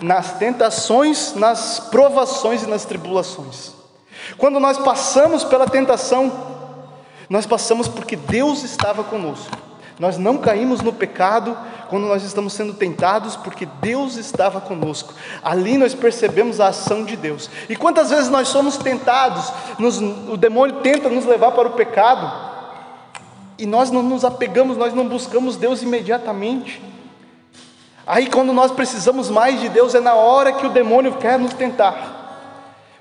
nas 0.00 0.32
tentações, 0.32 1.34
nas 1.34 1.80
provações 1.80 2.62
e 2.62 2.66
nas 2.66 2.84
tribulações. 2.84 3.72
Quando 4.36 4.60
nós 4.60 4.78
passamos 4.78 5.44
pela 5.44 5.66
tentação, 5.66 6.32
nós 7.28 7.46
passamos 7.46 7.88
porque 7.88 8.16
Deus 8.16 8.62
estava 8.62 9.02
conosco. 9.04 9.56
Nós 9.98 10.16
não 10.16 10.38
caímos 10.38 10.80
no 10.80 10.92
pecado 10.92 11.56
quando 11.88 12.06
nós 12.06 12.22
estamos 12.22 12.52
sendo 12.52 12.74
tentados, 12.74 13.34
porque 13.34 13.66
Deus 13.80 14.16
estava 14.16 14.60
conosco. 14.60 15.12
Ali 15.42 15.76
nós 15.76 15.94
percebemos 15.94 16.60
a 16.60 16.68
ação 16.68 17.04
de 17.04 17.16
Deus. 17.16 17.50
E 17.68 17.74
quantas 17.74 18.10
vezes 18.10 18.28
nós 18.28 18.48
somos 18.48 18.76
tentados, 18.76 19.52
nos, 19.78 19.98
o 19.98 20.36
demônio 20.36 20.76
tenta 20.76 21.08
nos 21.08 21.24
levar 21.24 21.50
para 21.52 21.68
o 21.68 21.72
pecado, 21.72 22.57
e 23.58 23.66
nós 23.66 23.90
não 23.90 24.02
nos 24.02 24.24
apegamos, 24.24 24.76
nós 24.76 24.94
não 24.94 25.08
buscamos 25.08 25.56
Deus 25.56 25.82
imediatamente. 25.82 26.80
Aí, 28.06 28.26
quando 28.26 28.52
nós 28.52 28.70
precisamos 28.70 29.28
mais 29.28 29.60
de 29.60 29.68
Deus, 29.68 29.94
é 29.94 30.00
na 30.00 30.14
hora 30.14 30.52
que 30.52 30.64
o 30.64 30.70
demônio 30.70 31.14
quer 31.14 31.38
nos 31.38 31.52
tentar. 31.52 32.18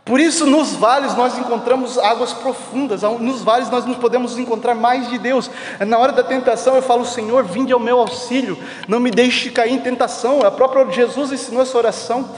Por 0.08 0.22
isso, 0.22 0.46
nos 0.46 0.74
vales 0.74 1.16
nós 1.16 1.38
encontramos 1.38 1.98
águas 1.98 2.32
profundas, 2.32 3.02
nos 3.04 3.42
vales 3.42 3.70
nós 3.70 3.86
nos 3.86 3.98
podemos 3.98 4.40
encontrar 4.40 4.74
mais 4.74 5.10
de 5.10 5.18
Deus. 5.18 5.52
Na 5.86 5.98
hora 5.98 6.14
da 6.14 6.24
tentação 6.24 6.76
eu 6.76 6.82
falo, 6.82 7.06
Senhor, 7.06 7.44
vinde 7.44 7.74
ao 7.74 7.80
meu 7.80 8.00
auxílio, 8.00 8.58
não 8.88 9.02
me 9.02 9.12
deixe 9.12 9.50
cair 9.50 9.74
em 9.74 9.80
tentação. 9.80 10.46
A 10.46 10.52
própria 10.52 10.90
Jesus 10.92 11.34
ensinou 11.34 11.62
essa 11.62 11.78
oração, 11.78 12.30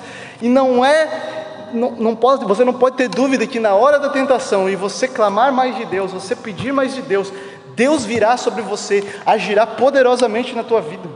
e 0.42 0.50
não 0.50 0.84
é, 0.84 1.70
não, 1.72 1.92
não 1.92 2.16
pode, 2.16 2.44
você 2.44 2.66
não 2.66 2.74
pode 2.74 2.98
ter 2.98 3.08
dúvida 3.08 3.46
que 3.46 3.60
na 3.60 3.76
hora 3.76 4.00
da 4.00 4.10
tentação 4.10 4.68
e 4.68 4.76
você 4.76 5.08
clamar 5.08 5.54
mais 5.54 5.76
de 5.76 5.86
Deus, 5.86 6.12
você 6.12 6.36
pedir 6.36 6.74
mais 6.74 6.96
de 6.96 7.04
Deus, 7.04 7.32
Deus 7.80 8.04
virá 8.04 8.36
sobre 8.36 8.62
você, 8.62 9.02
agirá 9.26 9.66
poderosamente 9.66 10.54
na 10.54 10.64
tua 10.66 10.82
vida. 10.82 11.08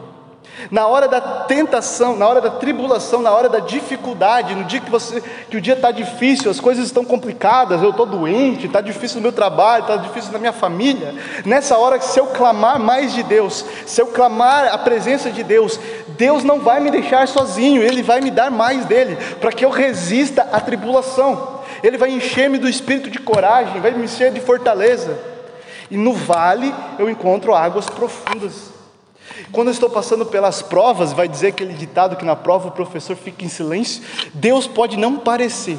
Na 0.71 0.87
hora 0.87 1.09
da 1.09 1.19
tentação, 1.19 2.15
na 2.15 2.25
hora 2.25 2.39
da 2.39 2.51
tribulação, 2.51 3.21
na 3.21 3.33
hora 3.33 3.49
da 3.49 3.59
dificuldade, 3.59 4.55
no 4.55 4.63
dia 4.63 4.79
que 4.79 4.89
você 4.89 5.21
que 5.49 5.57
o 5.57 5.61
dia 5.61 5.73
está 5.73 5.91
difícil, 5.91 6.49
as 6.49 6.61
coisas 6.61 6.85
estão 6.85 7.03
complicadas, 7.03 7.83
eu 7.83 7.89
estou 7.89 8.05
doente, 8.05 8.67
está 8.67 8.79
difícil 8.79 9.17
no 9.17 9.23
meu 9.23 9.33
trabalho, 9.33 9.81
está 9.81 9.97
difícil 9.97 10.31
na 10.31 10.39
minha 10.39 10.53
família. 10.53 11.13
Nessa 11.43 11.77
hora, 11.77 11.99
se 11.99 12.17
eu 12.17 12.27
clamar 12.27 12.79
mais 12.79 13.13
de 13.13 13.23
Deus, 13.23 13.65
se 13.85 14.01
eu 14.01 14.07
clamar 14.07 14.73
a 14.73 14.77
presença 14.77 15.29
de 15.29 15.43
Deus, 15.43 15.77
Deus 16.17 16.45
não 16.45 16.61
vai 16.61 16.79
me 16.79 16.89
deixar 16.91 17.27
sozinho, 17.27 17.83
Ele 17.83 18.01
vai 18.01 18.21
me 18.21 18.31
dar 18.31 18.49
mais 18.49 18.85
dele, 18.85 19.17
para 19.41 19.51
que 19.51 19.65
eu 19.65 19.69
resista 19.69 20.47
à 20.49 20.61
tribulação. 20.61 21.59
Ele 21.83 21.97
vai 21.97 22.11
encher-me 22.11 22.57
do 22.57 22.69
espírito 22.69 23.09
de 23.09 23.19
coragem, 23.19 23.81
vai 23.81 23.91
me 23.91 24.05
encher 24.05 24.31
de 24.31 24.39
fortaleza. 24.39 25.32
E 25.89 25.97
no 25.97 26.13
vale 26.13 26.73
eu 26.97 27.09
encontro 27.09 27.53
águas 27.53 27.89
profundas. 27.89 28.71
Quando 29.51 29.67
eu 29.67 29.71
estou 29.71 29.89
passando 29.89 30.25
pelas 30.25 30.61
provas, 30.61 31.13
vai 31.13 31.27
dizer 31.27 31.47
aquele 31.47 31.73
ditado 31.73 32.15
que 32.15 32.25
na 32.25 32.35
prova 32.35 32.67
o 32.67 32.71
professor 32.71 33.15
fica 33.15 33.45
em 33.45 33.49
silêncio. 33.49 34.03
Deus 34.33 34.67
pode 34.67 34.97
não 34.97 35.17
parecer, 35.17 35.77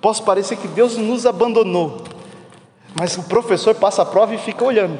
posso 0.00 0.22
parecer 0.22 0.56
que 0.56 0.68
Deus 0.68 0.96
nos 0.96 1.26
abandonou, 1.26 2.02
mas 2.94 3.16
o 3.16 3.22
professor 3.24 3.74
passa 3.74 4.02
a 4.02 4.06
prova 4.06 4.34
e 4.34 4.38
fica 4.38 4.64
olhando. 4.64 4.98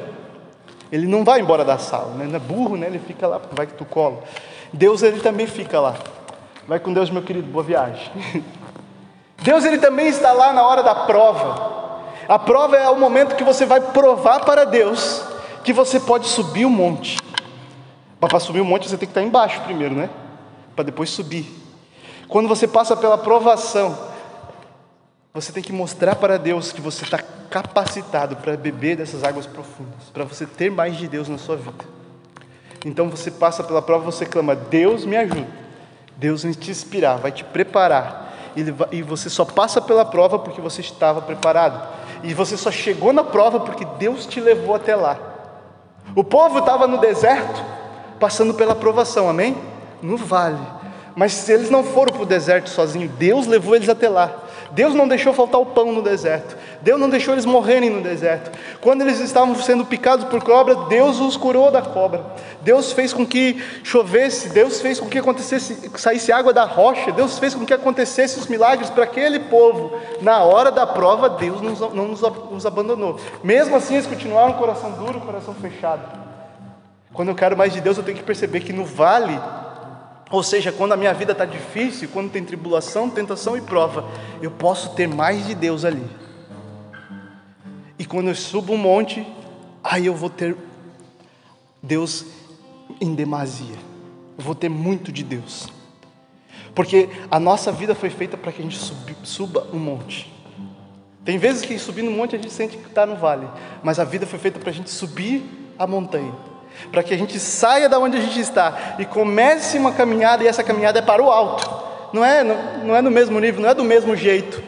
Ele 0.91 1.07
não 1.07 1.23
vai 1.23 1.39
embora 1.39 1.65
da 1.65 1.77
sala, 1.77 2.13
né? 2.13 2.25
não 2.27 2.35
é 2.35 2.39
burro, 2.39 2.77
né? 2.77 2.87
ele 2.87 2.99
fica 2.99 3.27
lá, 3.27 3.41
vai 3.51 3.65
que 3.65 3.73
tu 3.73 3.85
cola. 3.85 4.23
Deus 4.71 5.01
ele 5.01 5.19
também 5.19 5.47
fica 5.47 5.79
lá. 5.79 5.95
Vai 6.67 6.79
com 6.79 6.93
Deus, 6.93 7.09
meu 7.09 7.21
querido, 7.21 7.47
boa 7.47 7.63
viagem. 7.63 8.11
Deus 9.41 9.65
ele 9.65 9.77
também 9.77 10.07
está 10.07 10.31
lá 10.31 10.53
na 10.53 10.63
hora 10.63 10.81
da 10.81 10.95
prova. 10.95 11.82
A 12.27 12.39
prova 12.39 12.77
é 12.77 12.89
o 12.89 12.97
momento 12.97 13.35
que 13.35 13.43
você 13.43 13.65
vai 13.65 13.79
provar 13.81 14.41
para 14.45 14.65
Deus 14.65 15.21
que 15.63 15.73
você 15.73 15.99
pode 15.99 16.27
subir 16.27 16.65
o 16.65 16.69
monte. 16.69 17.17
Para 18.19 18.39
subir 18.39 18.61
um 18.61 18.65
monte 18.65 18.89
você 18.89 18.97
tem 18.97 19.07
que 19.07 19.11
estar 19.11 19.21
embaixo 19.21 19.61
primeiro, 19.61 19.95
né? 19.95 20.09
Para 20.75 20.85
depois 20.85 21.09
subir. 21.09 21.45
Quando 22.27 22.47
você 22.47 22.67
passa 22.67 22.95
pela 22.95 23.17
provação, 23.17 23.97
Você 25.33 25.51
tem 25.51 25.63
que 25.63 25.73
mostrar 25.73 26.15
para 26.15 26.37
Deus 26.37 26.71
que 26.71 26.79
você 26.79 27.03
está 27.03 27.17
capacitado 27.49 28.35
para 28.35 28.55
beber 28.55 28.97
dessas 28.97 29.23
águas 29.23 29.47
profundas, 29.47 30.11
para 30.13 30.23
você 30.23 30.45
ter 30.45 30.69
mais 30.69 30.95
de 30.95 31.07
Deus 31.07 31.27
na 31.27 31.39
sua 31.39 31.55
vida. 31.55 31.83
Então 32.85 33.09
você 33.09 33.31
passa 33.31 33.63
pela 33.63 33.81
prova, 33.81 34.05
você 34.05 34.27
clama: 34.27 34.55
Deus 34.55 35.05
me 35.05 35.17
ajuda. 35.17 35.47
Deus 36.15 36.43
vai 36.43 36.53
te 36.53 36.69
inspirar, 36.69 37.15
vai 37.17 37.31
te 37.31 37.43
preparar. 37.43 38.31
E 38.91 39.01
você 39.01 39.27
só 39.27 39.43
passa 39.43 39.81
pela 39.81 40.05
prova 40.05 40.37
porque 40.37 40.61
você 40.61 40.81
estava 40.81 41.19
preparado. 41.19 41.83
E 42.23 42.33
você 42.33 42.55
só 42.55 42.71
chegou 42.71 43.11
na 43.11 43.23
prova 43.23 43.59
porque 43.59 43.85
Deus 43.99 44.25
te 44.25 44.39
levou 44.39 44.73
até 44.73 44.95
lá. 44.95 45.17
O 46.15 46.23
povo 46.23 46.59
estava 46.59 46.87
no 46.87 46.97
deserto, 46.97 47.61
passando 48.19 48.53
pela 48.53 48.73
provação, 48.73 49.29
amém? 49.29 49.57
No 50.01 50.15
vale. 50.15 50.59
Mas 51.15 51.33
se 51.33 51.51
eles 51.51 51.69
não 51.69 51.83
foram 51.83 52.13
para 52.13 52.23
o 52.23 52.25
deserto 52.25 52.69
sozinhos, 52.69 53.11
Deus 53.11 53.45
levou 53.45 53.75
eles 53.75 53.89
até 53.89 54.07
lá. 54.09 54.42
Deus 54.73 54.95
não 54.95 55.07
deixou 55.07 55.33
faltar 55.33 55.61
o 55.61 55.67
pão 55.67 55.91
no 55.91 56.01
deserto. 56.01 56.57
Deus 56.81 56.99
não 56.99 57.09
deixou 57.09 57.33
eles 57.33 57.45
morrerem 57.45 57.91
no 57.91 58.01
deserto. 58.01 58.51
Quando 58.81 59.01
eles 59.01 59.19
estavam 59.19 59.55
sendo 59.55 59.85
picados 59.85 60.25
por 60.25 60.43
cobra, 60.43 60.75
Deus 60.87 61.19
os 61.19 61.37
curou 61.37 61.69
da 61.69 61.81
cobra. 61.81 62.25
Deus 62.61 62.91
fez 62.91 63.13
com 63.13 63.25
que 63.25 63.63
chovesse, 63.83 64.49
Deus 64.49 64.81
fez 64.81 64.99
com 64.99 65.07
que 65.07 65.19
acontecesse, 65.19 65.91
saísse 65.95 66.31
água 66.31 66.51
da 66.51 66.63
rocha, 66.63 67.11
Deus 67.11 67.37
fez 67.37 67.53
com 67.53 67.65
que 67.65 67.73
acontecesse 67.73 68.39
os 68.39 68.47
milagres 68.47 68.89
para 68.89 69.03
aquele 69.03 69.41
povo. 69.41 69.95
Na 70.21 70.43
hora 70.43 70.71
da 70.71 70.87
prova, 70.87 71.29
Deus 71.29 71.61
não 71.61 72.07
nos, 72.07 72.65
abandonou. 72.65 73.19
Mesmo 73.43 73.75
assim, 73.75 73.93
eles 73.93 74.07
continuaram 74.07 74.53
coração 74.53 74.91
duro, 74.91 75.21
coração 75.21 75.53
fechado. 75.53 76.01
Quando 77.13 77.29
eu 77.29 77.35
quero 77.35 77.55
mais 77.55 77.71
de 77.71 77.79
Deus, 77.79 77.97
eu 77.97 78.03
tenho 78.03 78.17
que 78.17 78.23
perceber 78.23 78.61
que 78.61 78.73
no 78.73 78.83
vale 78.83 79.39
ou 80.33 80.41
seja, 80.41 80.71
quando 80.71 80.93
a 80.93 80.97
minha 80.97 81.13
vida 81.13 81.31
está 81.31 81.45
difícil, 81.45 82.09
quando 82.11 82.31
tem 82.31 82.43
tribulação, 82.43 83.07
tentação 83.07 83.55
e 83.55 83.61
prova, 83.61 84.09
eu 84.41 84.49
posso 84.49 84.95
ter 84.95 85.07
mais 85.07 85.45
de 85.45 85.53
Deus 85.53 85.85
ali. 85.85 86.03
E 87.99 88.03
quando 88.03 88.29
eu 88.29 88.35
subo 88.35 88.73
um 88.73 88.77
monte, 88.77 89.23
aí 89.83 90.07
eu 90.07 90.15
vou 90.15 90.31
ter 90.31 90.57
Deus 91.83 92.25
em 92.99 93.13
demasia. 93.13 93.75
Eu 94.35 94.43
vou 94.43 94.55
ter 94.55 94.69
muito 94.69 95.11
de 95.11 95.23
Deus. 95.23 95.67
Porque 96.73 97.09
a 97.29 97.39
nossa 97.39 97.71
vida 97.71 97.93
foi 97.93 98.09
feita 98.09 98.35
para 98.35 98.51
que 98.51 98.59
a 98.59 98.65
gente 98.65 98.79
suba 99.21 99.67
um 99.71 99.77
monte. 99.77 100.33
Tem 101.23 101.37
vezes 101.37 101.61
que 101.61 101.77
subindo 101.77 102.09
um 102.09 102.17
monte 102.17 102.35
a 102.35 102.39
gente 102.39 102.51
sente 102.51 102.75
que 102.75 102.87
está 102.87 103.05
no 103.05 103.17
vale, 103.17 103.47
mas 103.83 103.99
a 103.99 104.03
vida 104.03 104.25
foi 104.25 104.39
feita 104.39 104.57
para 104.57 104.71
a 104.71 104.73
gente 104.73 104.89
subir 104.89 105.43
a 105.77 105.85
montanha 105.85 106.52
para 106.91 107.03
que 107.03 107.13
a 107.13 107.17
gente 107.17 107.39
saia 107.39 107.89
da 107.89 107.99
onde 107.99 108.17
a 108.17 108.21
gente 108.21 108.39
está 108.39 108.95
e 108.99 109.05
comece 109.05 109.77
uma 109.77 109.91
caminhada, 109.91 110.43
e 110.43 110.47
essa 110.47 110.63
caminhada 110.63 110.99
é 110.99 111.01
para 111.01 111.23
o 111.23 111.29
alto, 111.29 111.69
não 112.11 112.23
é, 112.23 112.43
não, 112.43 112.55
não 112.83 112.95
é 112.95 113.01
no 113.01 113.11
mesmo 113.11 113.39
nível, 113.39 113.61
não 113.61 113.69
é 113.69 113.73
do 113.73 113.83
mesmo 113.83 114.15
jeito. 114.15 114.61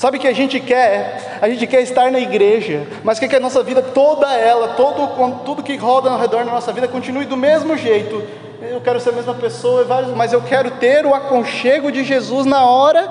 Sabe 0.00 0.16
o 0.16 0.20
que 0.20 0.28
a 0.28 0.32
gente 0.32 0.58
quer? 0.60 1.38
A 1.42 1.48
gente 1.50 1.66
quer 1.66 1.82
estar 1.82 2.10
na 2.10 2.18
igreja, 2.18 2.86
mas 3.04 3.18
quer 3.18 3.28
que 3.28 3.36
a 3.36 3.40
nossa 3.40 3.62
vida, 3.62 3.82
toda 3.82 4.34
ela, 4.34 4.68
todo, 4.68 5.44
tudo 5.44 5.62
que 5.62 5.76
roda 5.76 6.08
ao 6.08 6.18
redor 6.18 6.44
da 6.44 6.50
nossa 6.50 6.72
vida, 6.72 6.88
continue 6.88 7.26
do 7.26 7.36
mesmo 7.36 7.76
jeito. 7.76 8.22
Eu 8.62 8.80
quero 8.80 8.98
ser 8.98 9.10
a 9.10 9.12
mesma 9.12 9.34
pessoa, 9.34 9.86
mas 10.16 10.32
eu 10.32 10.40
quero 10.40 10.70
ter 10.70 11.04
o 11.04 11.14
aconchego 11.14 11.92
de 11.92 12.02
Jesus 12.02 12.46
na 12.46 12.64
hora 12.64 13.10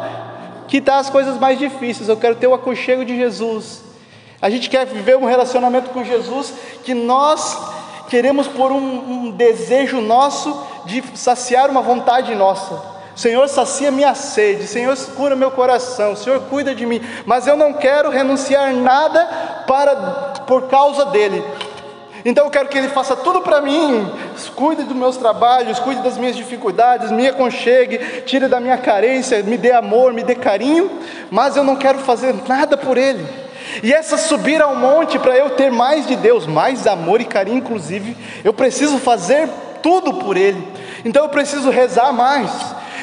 que 0.68 0.78
está 0.78 0.98
as 0.98 1.12
coisas 1.12 1.38
mais 1.38 1.60
difíceis. 1.60 2.10
Eu 2.10 2.18
quero 2.18 2.36
ter 2.36 2.48
o 2.48 2.56
aconchego 2.56 3.06
de 3.06 3.16
Jesus. 3.16 3.84
A 4.42 4.50
gente 4.50 4.68
quer 4.68 4.86
viver 4.86 5.18
um 5.18 5.26
relacionamento 5.26 5.90
com 5.90 6.04
Jesus 6.04 6.54
que 6.84 6.96
nós 6.96 7.58
queremos 8.10 8.48
por 8.48 8.72
um, 8.72 9.28
um 9.28 9.32
desejo 9.32 10.02
nosso 10.02 10.66
de 10.86 11.04
saciar 11.16 11.70
uma 11.70 11.82
vontade 11.82 12.34
nossa. 12.36 13.00
Senhor, 13.16 13.48
sacia 13.50 13.92
minha 13.92 14.16
sede, 14.16 14.66
Senhor, 14.66 14.98
cura 15.16 15.36
meu 15.36 15.52
coração, 15.52 16.16
Senhor, 16.16 16.40
cuida 16.50 16.74
de 16.74 16.86
mim, 16.86 17.02
mas 17.26 17.48
eu 17.48 17.58
não 17.58 17.74
quero 17.74 18.10
renunciar 18.10 18.74
nada 18.74 19.26
para 19.68 19.96
por 20.48 20.70
causa 20.70 21.06
dele. 21.08 21.44
Então 22.24 22.46
eu 22.46 22.50
quero 22.50 22.70
que 22.70 22.78
ele 22.78 22.88
faça 22.90 23.16
tudo 23.16 23.42
para 23.42 23.62
mim, 23.62 24.10
cuide 24.56 24.84
dos 24.84 24.96
meus 24.96 25.18
trabalhos, 25.18 25.80
cuide 25.80 26.02
das 26.02 26.18
minhas 26.18 26.36
dificuldades, 26.36 27.12
me 27.12 27.28
aconchegue, 27.28 27.98
tire 28.26 28.48
da 28.48 28.60
minha 28.60 28.78
carência, 28.78 29.44
me 29.44 29.58
dê 29.58 29.72
amor, 29.72 30.14
me 30.14 30.24
dê 30.24 30.36
carinho, 30.36 30.90
mas 31.30 31.56
eu 31.56 31.64
não 31.64 31.76
quero 31.76 32.00
fazer 32.00 32.34
nada 32.48 32.78
por 32.78 32.98
ele. 32.98 33.49
E 33.84 33.94
essa 33.94 34.18
subir 34.18 34.62
ao 34.62 34.76
monte 34.76 35.20
para 35.20 35.38
eu 35.38 35.52
ter 35.52 35.72
mais 35.72 36.08
de 36.08 36.16
Deus, 36.16 36.46
mais 36.46 36.88
amor 36.88 37.22
e 37.22 37.26
carinho, 37.26 37.58
inclusive, 37.58 38.16
eu 38.44 38.54
preciso 38.54 38.98
fazer 38.98 39.50
tudo 39.82 40.14
por 40.16 40.38
Ele. 40.38 40.66
Então 41.06 41.24
eu 41.24 41.30
preciso 41.30 41.70
rezar 41.70 42.12
mais. 42.12 42.52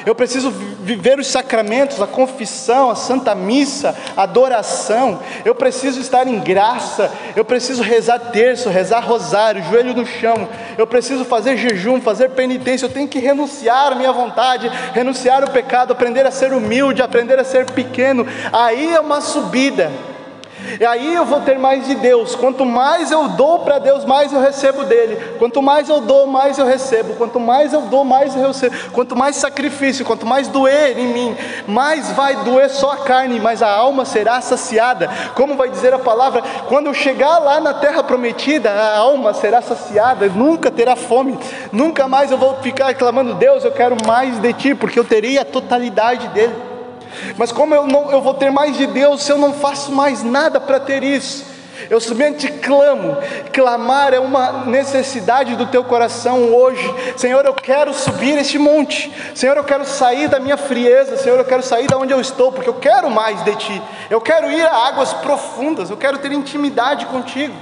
Eu 0.06 0.14
preciso 0.14 0.52
viver 0.52 1.18
os 1.18 1.26
sacramentos, 1.26 2.00
a 2.00 2.06
confissão, 2.06 2.88
a 2.88 2.94
santa 2.94 3.34
missa, 3.34 3.92
a 4.16 4.22
adoração. 4.22 5.18
Eu 5.44 5.52
preciso 5.52 6.00
estar 6.00 6.28
em 6.28 6.38
graça. 6.38 7.10
Eu 7.34 7.44
preciso 7.44 7.82
rezar 7.82 8.20
terço, 8.30 8.68
rezar 8.68 9.00
rosário, 9.00 9.64
joelho 9.64 9.94
no 9.94 10.06
chão. 10.06 10.48
Eu 10.78 10.86
preciso 10.86 11.24
fazer 11.24 11.56
jejum, 11.56 12.00
fazer 12.00 12.30
penitência. 12.30 12.86
Eu 12.86 12.90
tenho 12.90 13.08
que 13.08 13.18
renunciar 13.18 13.90
à 13.90 13.94
minha 13.96 14.12
vontade, 14.12 14.70
renunciar 14.94 15.42
ao 15.42 15.50
pecado, 15.50 15.92
aprender 15.92 16.24
a 16.24 16.30
ser 16.30 16.52
humilde, 16.52 17.02
aprender 17.02 17.40
a 17.40 17.44
ser 17.44 17.66
pequeno. 17.72 18.24
Aí 18.52 18.94
é 18.94 19.00
uma 19.00 19.20
subida. 19.20 19.90
E 20.80 20.84
aí 20.84 21.14
eu 21.14 21.24
vou 21.24 21.40
ter 21.40 21.58
mais 21.58 21.86
de 21.86 21.94
Deus. 21.94 22.34
Quanto 22.34 22.64
mais 22.64 23.10
eu 23.10 23.28
dou 23.28 23.60
para 23.60 23.78
Deus, 23.78 24.04
mais 24.04 24.32
eu 24.32 24.40
recebo 24.40 24.84
dele. 24.84 25.16
Quanto 25.38 25.60
mais 25.62 25.88
eu 25.88 26.00
dou, 26.00 26.26
mais 26.26 26.58
eu 26.58 26.66
recebo. 26.66 27.14
Quanto 27.14 27.38
mais 27.38 27.72
eu 27.72 27.82
dou, 27.82 28.04
mais 28.04 28.34
eu 28.34 28.46
recebo. 28.46 28.74
Quanto 28.92 29.14
mais 29.14 29.36
sacrifício, 29.36 30.04
quanto 30.04 30.26
mais 30.26 30.48
doer 30.48 30.98
em 30.98 31.08
mim, 31.08 31.36
mais 31.66 32.10
vai 32.12 32.36
doer 32.36 32.70
só 32.70 32.92
a 32.92 32.96
carne, 32.98 33.38
mas 33.38 33.62
a 33.62 33.70
alma 33.70 34.04
será 34.04 34.40
saciada. 34.40 35.10
Como 35.34 35.56
vai 35.56 35.68
dizer 35.68 35.92
a 35.92 35.98
palavra, 35.98 36.42
quando 36.68 36.86
eu 36.86 36.94
chegar 36.94 37.38
lá 37.38 37.60
na 37.60 37.74
terra 37.74 38.02
prometida, 38.02 38.70
a 38.70 38.98
alma 38.98 39.34
será 39.34 39.60
saciada, 39.60 40.26
nunca 40.28 40.70
terá 40.70 40.96
fome. 40.96 41.38
Nunca 41.70 42.08
mais 42.08 42.30
eu 42.30 42.38
vou 42.38 42.54
ficar 42.56 42.94
clamando, 42.94 43.34
Deus, 43.34 43.64
eu 43.64 43.72
quero 43.72 43.96
mais 44.06 44.38
de 44.38 44.52
ti, 44.52 44.74
porque 44.74 44.98
eu 44.98 45.04
terei 45.04 45.38
a 45.38 45.44
totalidade 45.44 46.28
dele. 46.28 46.75
Mas 47.36 47.52
como 47.52 47.74
eu, 47.74 47.86
não, 47.86 48.10
eu 48.10 48.20
vou 48.20 48.34
ter 48.34 48.50
mais 48.50 48.76
de 48.76 48.86
Deus 48.86 49.22
se 49.22 49.32
eu 49.32 49.38
não 49.38 49.52
faço 49.52 49.92
mais 49.92 50.22
nada 50.22 50.60
para 50.60 50.80
ter 50.80 51.02
isso? 51.02 51.56
Eu 51.90 52.00
somente 52.00 52.48
clamo. 52.48 53.18
Clamar 53.52 54.14
é 54.14 54.18
uma 54.18 54.64
necessidade 54.64 55.54
do 55.56 55.66
teu 55.66 55.84
coração 55.84 56.54
hoje. 56.54 56.94
Senhor, 57.16 57.44
eu 57.44 57.54
quero 57.54 57.92
subir 57.92 58.38
este 58.38 58.58
monte. 58.58 59.12
Senhor, 59.34 59.56
eu 59.56 59.64
quero 59.64 59.84
sair 59.84 60.28
da 60.28 60.40
minha 60.40 60.56
frieza. 60.56 61.16
Senhor, 61.16 61.38
eu 61.38 61.44
quero 61.44 61.62
sair 61.62 61.86
da 61.86 61.98
onde 61.98 62.12
eu 62.12 62.20
estou, 62.20 62.50
porque 62.50 62.68
eu 62.68 62.74
quero 62.74 63.10
mais 63.10 63.42
de 63.44 63.54
ti. 63.56 63.82
Eu 64.08 64.20
quero 64.20 64.50
ir 64.50 64.64
a 64.66 64.88
águas 64.88 65.12
profundas. 65.12 65.90
Eu 65.90 65.96
quero 65.96 66.18
ter 66.18 66.32
intimidade 66.32 67.06
contigo. 67.06 67.54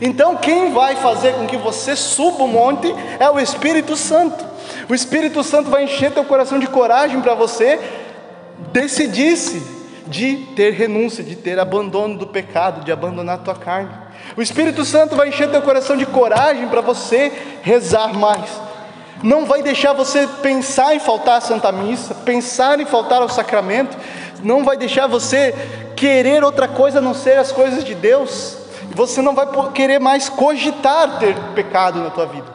Então, 0.00 0.36
quem 0.36 0.72
vai 0.72 0.96
fazer 0.96 1.34
com 1.34 1.46
que 1.46 1.56
você 1.56 1.94
suba 1.94 2.44
o 2.44 2.48
monte 2.48 2.92
é 3.18 3.30
o 3.30 3.38
Espírito 3.38 3.96
Santo. 3.96 4.44
O 4.88 4.94
Espírito 4.94 5.42
Santo 5.44 5.70
vai 5.70 5.84
encher 5.84 6.10
teu 6.12 6.24
coração 6.24 6.58
de 6.58 6.66
coragem 6.66 7.20
para 7.20 7.34
você 7.34 7.78
decidisse 8.72 9.62
de 10.06 10.36
ter 10.56 10.72
renúncia, 10.72 11.22
de 11.22 11.36
ter 11.36 11.58
abandono 11.58 12.18
do 12.18 12.26
pecado, 12.26 12.84
de 12.84 12.92
abandonar 12.92 13.36
a 13.36 13.38
tua 13.38 13.54
carne. 13.54 13.90
O 14.36 14.42
Espírito 14.42 14.84
Santo 14.84 15.16
vai 15.16 15.28
encher 15.28 15.50
teu 15.50 15.62
coração 15.62 15.96
de 15.96 16.06
coragem 16.06 16.68
para 16.68 16.80
você 16.80 17.32
rezar 17.62 18.12
mais. 18.14 18.50
Não 19.22 19.46
vai 19.46 19.62
deixar 19.62 19.92
você 19.92 20.26
pensar 20.42 20.94
em 20.94 20.98
faltar 20.98 21.38
à 21.38 21.40
Santa 21.40 21.70
Missa, 21.70 22.14
pensar 22.14 22.80
em 22.80 22.86
faltar 22.86 23.22
ao 23.22 23.28
sacramento, 23.28 23.96
não 24.42 24.64
vai 24.64 24.76
deixar 24.76 25.06
você 25.06 25.54
querer 25.94 26.42
outra 26.42 26.66
coisa 26.66 26.98
a 26.98 27.02
não 27.02 27.14
ser 27.14 27.38
as 27.38 27.52
coisas 27.52 27.84
de 27.84 27.94
Deus. 27.94 28.58
Você 28.94 29.22
não 29.22 29.34
vai 29.34 29.46
querer 29.72 30.00
mais 30.00 30.28
cogitar 30.28 31.18
ter 31.18 31.36
pecado 31.54 32.00
na 32.00 32.10
tua 32.10 32.26
vida. 32.26 32.46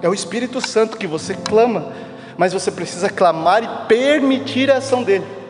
É 0.00 0.08
o 0.08 0.14
Espírito 0.14 0.66
Santo 0.66 0.96
que 0.96 1.06
você 1.06 1.34
clama, 1.34 1.92
mas 2.36 2.52
você 2.52 2.70
precisa 2.70 3.10
clamar 3.10 3.62
e 3.62 3.86
permitir 3.86 4.70
a 4.70 4.78
ação 4.78 5.02
dele. 5.02 5.43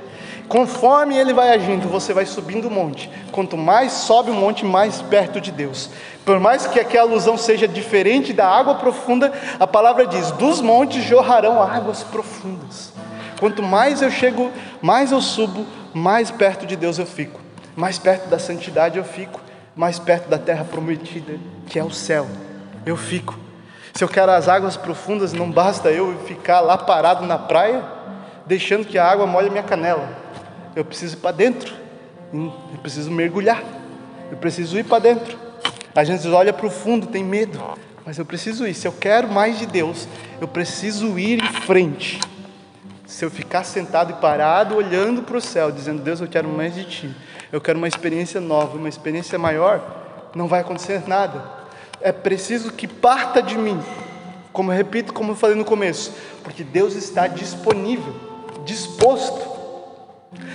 Conforme 0.49 1.17
ele 1.17 1.33
vai 1.33 1.51
agindo, 1.51 1.89
você 1.89 2.13
vai 2.13 2.27
subindo 2.27 2.69
o 2.69 2.71
monte. 2.71 3.11
Quanto 3.33 3.57
mais 3.57 3.93
sobe 3.93 4.31
o 4.31 4.35
monte, 4.35 4.65
mais 4.65 5.01
perto 5.01 5.41
de 5.41 5.51
Deus. 5.51 5.91
Por 6.25 6.39
mais 6.39 6.67
que 6.67 6.79
aqui 6.79 6.99
a 6.99 7.03
alusão 7.03 7.37
seja 7.37 7.67
diferente 7.67 8.33
da 8.33 8.47
água 8.47 8.75
profunda, 8.75 9.33
a 9.59 9.67
palavra 9.67 10.07
diz: 10.07 10.31
dos 10.33 10.61
montes 10.61 11.03
jorrarão 11.05 11.63
águas 11.63 12.03
profundas. 12.03 12.93
Quanto 13.41 13.63
mais 13.63 14.03
eu 14.03 14.11
chego, 14.11 14.51
mais 14.81 15.13
eu 15.13 15.21
subo, 15.21 15.67
mais 15.93 16.31
perto 16.31 16.67
de 16.67 16.77
Deus 16.77 16.99
eu 16.99 17.07
fico. 17.07 17.41
Mais 17.75 17.99
perto 17.99 18.29
da 18.29 18.39
santidade 18.39 18.99
eu 18.99 19.05
fico. 19.05 19.41
Mais 19.75 19.99
perto 19.99 20.29
da 20.29 20.39
terra 20.39 20.65
prometida, 20.65 21.35
que 21.67 21.81
é 21.81 21.83
o 21.83 21.91
céu, 21.91 22.29
eu 22.87 22.97
fico. 22.97 23.37
Se 23.93 24.05
eu 24.05 24.09
quero 24.09 24.31
as 24.31 24.49
águas 24.49 24.77
profundas, 24.77 25.33
não 25.33 25.51
basta 25.51 25.91
eu 25.91 26.17
ficar 26.27 26.61
lá 26.61 26.79
parado 26.79 27.27
na 27.27 27.39
praia, 27.39 27.83
deixando 28.47 28.85
que 28.85 28.99
a 28.99 29.05
água 29.05 29.27
molhe 29.27 29.51
minha 29.51 29.65
canela 29.65 30.24
eu 30.75 30.85
preciso 30.85 31.17
ir 31.17 31.21
para 31.21 31.33
dentro, 31.33 31.73
hum, 32.33 32.53
eu 32.73 32.79
preciso 32.79 33.11
mergulhar, 33.11 33.63
eu 34.31 34.37
preciso 34.37 34.79
ir 34.79 34.85
para 34.85 34.99
dentro. 34.99 35.39
A 35.95 36.03
gente 36.03 36.27
olha 36.29 36.53
para 36.53 36.67
o 36.67 36.71
fundo, 36.71 37.07
tem 37.07 37.23
medo, 37.23 37.61
mas 38.05 38.19
eu 38.19 38.25
preciso 38.25 38.67
ir. 38.67 38.75
Se 38.75 38.87
eu 38.87 38.93
quero 38.93 39.29
mais 39.29 39.59
de 39.59 39.67
Deus, 39.67 40.09
eu 40.41 40.49
preciso 40.49 41.19
ir 41.19 41.43
em 41.43 41.53
frente. 41.63 42.21
Se 43.07 43.25
eu 43.25 43.31
ficar 43.31 43.63
sentado 43.63 44.11
e 44.11 44.15
parado, 44.15 44.75
olhando 44.75 45.23
para 45.23 45.37
o 45.37 45.41
céu, 45.41 45.71
dizendo: 45.71 46.03
Deus, 46.03 46.21
eu 46.21 46.27
quero 46.27 46.49
mais 46.49 46.75
de 46.75 46.85
Ti, 46.85 47.17
eu 47.53 47.61
quero 47.61 47.79
uma 47.79 47.87
experiência 47.87 48.41
nova, 48.41 48.77
uma 48.77 48.89
experiência 48.89 49.39
maior, 49.39 50.31
não 50.35 50.49
vai 50.49 50.61
acontecer 50.61 51.07
nada. 51.07 51.45
É 52.01 52.11
preciso 52.11 52.73
que 52.73 52.89
parta 52.89 53.41
de 53.41 53.57
mim, 53.57 53.81
como 54.53 54.73
eu 54.73 54.77
repito, 54.77 55.13
como 55.13 55.33
eu 55.33 55.37
falei 55.37 55.55
no 55.55 55.65
começo, 55.65 56.13
porque 56.43 56.65
Deus 56.65 56.95
está 56.97 57.29
disponível, 57.29 58.15
disposto. 58.65 59.54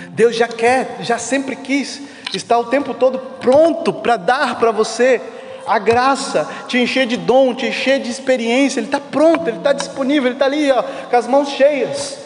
Deus 0.09 0.35
já 0.35 0.47
quer, 0.47 0.97
já 1.01 1.17
sempre 1.17 1.55
quis, 1.55 2.01
está 2.33 2.57
o 2.57 2.65
tempo 2.65 2.93
todo 2.93 3.19
pronto 3.39 3.93
para 3.93 4.17
dar 4.17 4.59
para 4.59 4.71
você 4.71 5.21
a 5.65 5.77
graça, 5.77 6.47
te 6.67 6.79
encher 6.79 7.05
de 7.05 7.15
dom, 7.15 7.53
te 7.53 7.67
encher 7.67 7.99
de 7.99 8.09
experiência. 8.09 8.79
Ele 8.79 8.87
está 8.87 8.99
pronto, 8.99 9.47
ele 9.47 9.57
está 9.57 9.71
disponível, 9.71 10.27
ele 10.27 10.35
está 10.35 10.45
ali 10.45 10.71
ó, 10.71 10.81
com 10.81 11.15
as 11.15 11.27
mãos 11.27 11.49
cheias. 11.49 12.17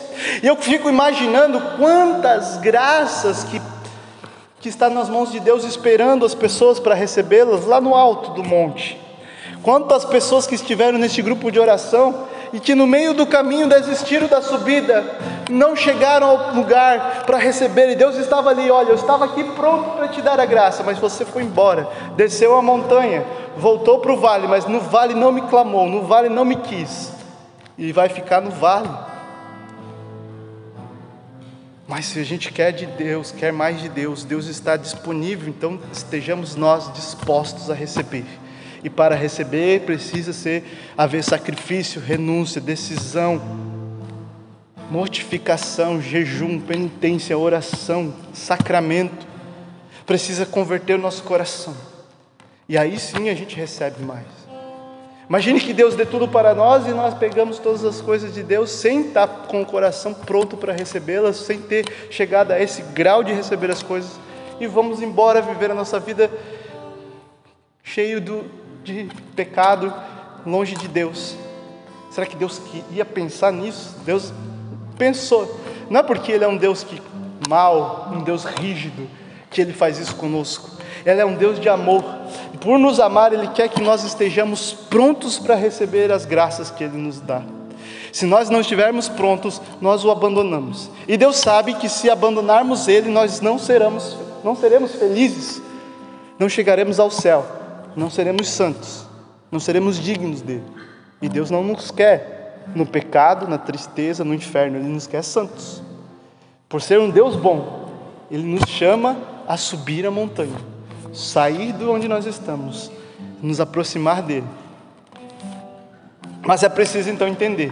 E 0.42 0.48
eu 0.48 0.56
fico 0.56 0.90
imaginando 0.90 1.60
quantas 1.78 2.58
graças 2.58 3.44
que, 3.44 3.62
que 4.62 4.70
está 4.70 4.90
nas 4.90 5.10
mãos 5.10 5.32
de 5.32 5.40
Deus 5.40 5.66
esperando 5.66 6.26
as 6.26 6.34
pessoas 6.34 6.80
para 6.80 6.96
recebê-las 6.96 7.66
lá 7.66 7.82
no 7.82 7.94
alto 7.94 8.32
do 8.32 8.44
monte. 8.44 9.00
Quantas 9.62 10.06
pessoas 10.06 10.48
que 10.48 10.56
estiveram 10.56 10.98
neste 10.98 11.22
grupo 11.22 11.52
de 11.52 11.60
oração 11.60 12.28
e 12.54 12.60
que 12.60 12.76
no 12.76 12.86
meio 12.86 13.16
do 13.16 13.26
caminho 13.26 13.68
desistiram 13.68 14.28
da 14.28 14.40
subida, 14.40 15.04
não 15.50 15.76
chegaram 15.76 16.28
ao 16.28 16.54
lugar 16.54 17.24
para 17.26 17.40
receber, 17.40 17.90
e 17.90 17.96
Deus 17.96 18.16
estava 18.16 18.52
ali, 18.52 18.70
olha, 18.70 18.90
eu 18.90 18.96
estava 18.96 19.26
aqui 19.26 19.44
pronto 19.56 19.98
para 19.98 20.08
te 20.08 20.22
dar 20.22 20.40
a 20.40 20.46
graça, 20.46 20.84
mas 20.84 21.00
você 21.00 21.26
foi 21.26 21.42
embora, 21.42 21.90
desceu 22.16 22.56
a 22.56 22.62
montanha, 22.62 23.26
voltou 23.58 24.00
para 24.00 24.14
o 24.14 24.18
vale, 24.18 24.48
mas 24.48 24.68
no 24.68 24.80
vale 24.80 25.16
não 25.16 25.32
me 25.32 25.42
clamou, 25.42 25.90
no 25.90 26.04
vale 26.04 26.30
não 26.30 26.46
me 26.46 26.56
quis, 26.56 27.12
e 27.76 27.92
vai 27.92 28.08
ficar 28.08 28.40
no 28.40 28.52
vale. 28.52 28.90
Mas 31.88 32.06
se 32.06 32.20
a 32.20 32.24
gente 32.24 32.52
quer 32.52 32.72
de 32.72 32.86
Deus, 32.86 33.32
quer 33.32 33.52
mais 33.52 33.82
de 33.82 33.90
Deus, 33.90 34.24
Deus 34.24 34.46
está 34.46 34.78
disponível, 34.78 35.50
então 35.50 35.80
estejamos 35.92 36.56
nós 36.56 36.94
dispostos 36.94 37.72
a 37.72 37.74
receber. 37.74 38.26
E 38.84 38.90
para 38.90 39.16
receber 39.16 39.82
precisa 39.82 40.34
ser 40.34 40.64
haver 40.98 41.24
sacrifício, 41.24 42.02
renúncia, 42.02 42.60
decisão, 42.60 43.42
mortificação, 44.90 46.02
jejum, 46.02 46.60
penitência, 46.60 47.38
oração, 47.38 48.14
sacramento. 48.34 49.26
Precisa 50.06 50.46
converter 50.46 50.96
o 50.96 51.02
nosso 51.02 51.24
coração. 51.24 51.76
E 52.68 52.78
aí 52.78 53.00
sim 53.00 53.30
a 53.30 53.34
gente 53.34 53.56
recebe 53.56 54.04
mais. 54.04 54.26
Imagine 55.30 55.60
que 55.62 55.74
Deus 55.74 55.96
dê 55.96 56.06
tudo 56.06 56.28
para 56.28 56.54
nós 56.54 56.86
e 56.86 56.92
nós 56.92 57.14
pegamos 57.14 57.58
todas 57.58 57.86
as 57.86 58.02
coisas 58.02 58.34
de 58.34 58.44
Deus 58.44 58.70
sem 58.70 59.08
estar 59.08 59.28
com 59.28 59.62
o 59.62 59.66
coração 59.66 60.14
pronto 60.14 60.58
para 60.58 60.74
recebê-las, 60.74 61.38
sem 61.38 61.60
ter 61.60 61.86
chegado 62.12 62.52
a 62.52 62.62
esse 62.62 62.82
grau 62.82 63.24
de 63.24 63.32
receber 63.32 63.72
as 63.72 63.82
coisas 63.82 64.20
e 64.60 64.68
vamos 64.68 65.02
embora 65.02 65.42
viver 65.42 65.72
a 65.72 65.74
nossa 65.74 66.00
vida 66.00 66.30
cheio 67.84 68.22
do, 68.22 68.46
de 68.84 69.10
pecado, 69.36 69.94
longe 70.46 70.76
de 70.76 70.88
Deus. 70.88 71.36
Será 72.12 72.28
que 72.28 72.36
Deus 72.36 72.62
ia 72.92 73.06
pensar 73.06 73.52
nisso? 73.52 73.96
Deus 74.06 74.32
pensou. 74.98 75.60
Não 75.90 76.02
é 76.02 76.04
porque 76.04 76.32
Ele 76.32 76.44
é 76.44 76.48
um 76.48 76.58
Deus 76.58 76.84
que 76.84 77.02
mal, 77.50 78.12
um 78.14 78.22
Deus 78.22 78.44
rígido, 78.46 79.08
que 79.50 79.62
Ele 79.62 79.74
faz 79.74 79.98
isso 79.98 80.16
conosco. 80.16 80.70
Ele 81.06 81.20
é 81.20 81.26
um 81.26 81.36
Deus 81.36 81.60
de 81.60 81.70
amor. 81.70 82.04
E 82.54 82.58
por 82.58 82.78
nos 82.78 83.00
amar, 83.00 83.34
Ele 83.34 83.48
quer 83.48 83.70
que 83.70 83.82
nós 83.82 84.04
estejamos 84.04 84.74
prontos 84.74 85.40
para 85.40 85.56
receber 85.56 86.12
as 86.12 86.26
graças 86.26 86.70
que 86.70 86.84
Ele 86.84 86.98
nos 86.98 87.20
dá. 87.20 87.42
Se 88.12 88.28
nós 88.28 88.48
não 88.48 88.62
estivermos 88.62 89.10
prontos, 89.10 89.60
nós 89.82 90.06
o 90.06 90.12
abandonamos. 90.12 90.92
E 91.08 91.18
Deus 91.18 91.38
sabe 91.38 91.74
que 91.74 91.90
se 91.90 92.12
abandonarmos 92.12 92.88
Ele, 92.88 93.10
nós 93.10 93.42
não 93.42 93.58
seremos, 93.58 94.16
não 94.44 94.56
seremos 94.56 94.94
felizes, 94.94 95.60
não 96.38 96.48
chegaremos 96.48 97.00
ao 97.00 97.10
céu 97.10 97.63
não 97.96 98.10
seremos 98.10 98.50
santos, 98.50 99.06
não 99.52 99.60
seremos 99.60 100.00
dignos 100.00 100.42
dele. 100.42 100.64
E 101.22 101.30
Deus 101.30 101.50
não 101.50 101.64
nos 101.64 101.92
quer 101.92 102.66
no 102.76 102.86
pecado, 102.86 103.48
na 103.48 103.58
tristeza, 103.58 104.24
no 104.24 104.34
inferno, 104.34 104.78
Ele 104.78 104.88
nos 104.88 105.08
quer 105.08 105.24
santos. 105.24 105.82
Por 106.68 106.82
ser 106.82 107.00
um 107.00 107.10
Deus 107.10 107.36
bom, 107.36 107.90
Ele 108.32 108.44
nos 108.44 108.70
chama 108.70 109.18
a 109.48 109.58
subir 109.58 110.06
a 110.06 110.12
montanha, 110.12 110.58
sair 111.14 111.74
de 111.74 111.84
onde 111.86 112.08
nós 112.08 112.26
estamos, 112.26 112.92
nos 113.42 113.60
aproximar 113.60 114.22
dele. 114.22 114.48
Mas 116.46 116.64
é 116.64 116.70
preciso 116.70 117.10
então 117.10 117.28
entender: 117.28 117.72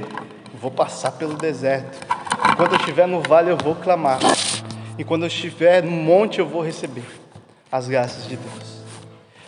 vou 0.62 0.71
passar 0.71 1.12
pelo 1.13 1.34
deserto, 1.34 1.97
enquanto 2.51 2.73
eu 2.73 2.77
estiver 2.77 3.07
no 3.07 3.21
vale 3.21 3.51
eu 3.51 3.57
vou 3.57 3.75
clamar, 3.75 4.19
e 4.97 5.03
quando 5.03 5.23
eu 5.23 5.27
estiver 5.27 5.84
no 5.84 5.91
monte 5.91 6.39
eu 6.39 6.47
vou 6.47 6.62
receber 6.62 7.05
as 7.71 7.88
graças 7.88 8.27
de 8.27 8.38
Deus. 8.38 8.81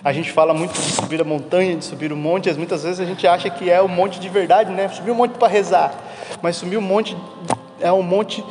A 0.04 0.12
gente 0.12 0.34
fala 0.34 0.54
muito 0.54 0.74
de 0.74 0.92
subir 0.92 1.22
a 1.22 1.24
montanha, 1.24 1.78
de 1.78 1.86
subir 1.86 2.12
o 2.12 2.18
monte, 2.18 2.50
e 2.50 2.54
muitas 2.56 2.84
vezes 2.84 3.00
a 3.00 3.06
gente 3.06 3.26
acha 3.26 3.50
que 3.50 3.70
é 3.70 3.82
o 3.82 3.88
monte 3.88 4.20
de 4.20 4.28
verdade, 4.28 4.70
né? 4.70 4.90
Subir 4.90 5.12
o 5.12 5.16
monte 5.16 5.38
para 5.38 5.48
rezar. 5.48 5.94
Mas 6.42 6.58
subir 6.58 6.76
o 6.76 6.82
monte 6.82 7.16
é 7.80 7.90
um 7.90 8.04
monte, 8.04 8.44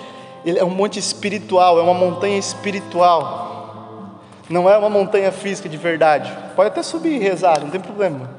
é 0.47 0.65
um 0.65 0.71
monte 0.71 0.99
espiritual, 0.99 1.79
é 1.79 1.83
uma 1.83 1.93
montanha 1.93 2.39
espiritual. 2.39 4.23
Não 4.49 4.69
é 4.69 4.79
uma 4.79 4.89
montanha 4.89 5.31
física 5.31 5.69
de 5.69 5.77
verdade. 5.77 6.33
Pode 6.57 6.69
até 6.69 6.83
subir 6.83 7.17
e 7.17 7.19
rezar, 7.19 7.61
não 7.61 7.69
tem 7.69 7.81
problema. 7.81 8.31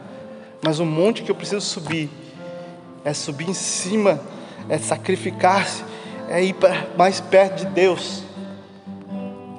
Mas 0.63 0.80
o 0.80 0.86
monte 0.86 1.21
que 1.21 1.30
eu 1.30 1.36
preciso 1.36 1.62
subir 1.62 2.10
é 3.06 3.13
subir 3.13 3.47
em 3.47 3.54
cima, 3.54 4.19
é 4.67 4.80
sacrificar-se, 4.80 5.84
é 6.28 6.43
ir 6.43 6.56
mais 6.97 7.21
perto 7.21 7.58
de 7.58 7.67
Deus. 7.67 8.23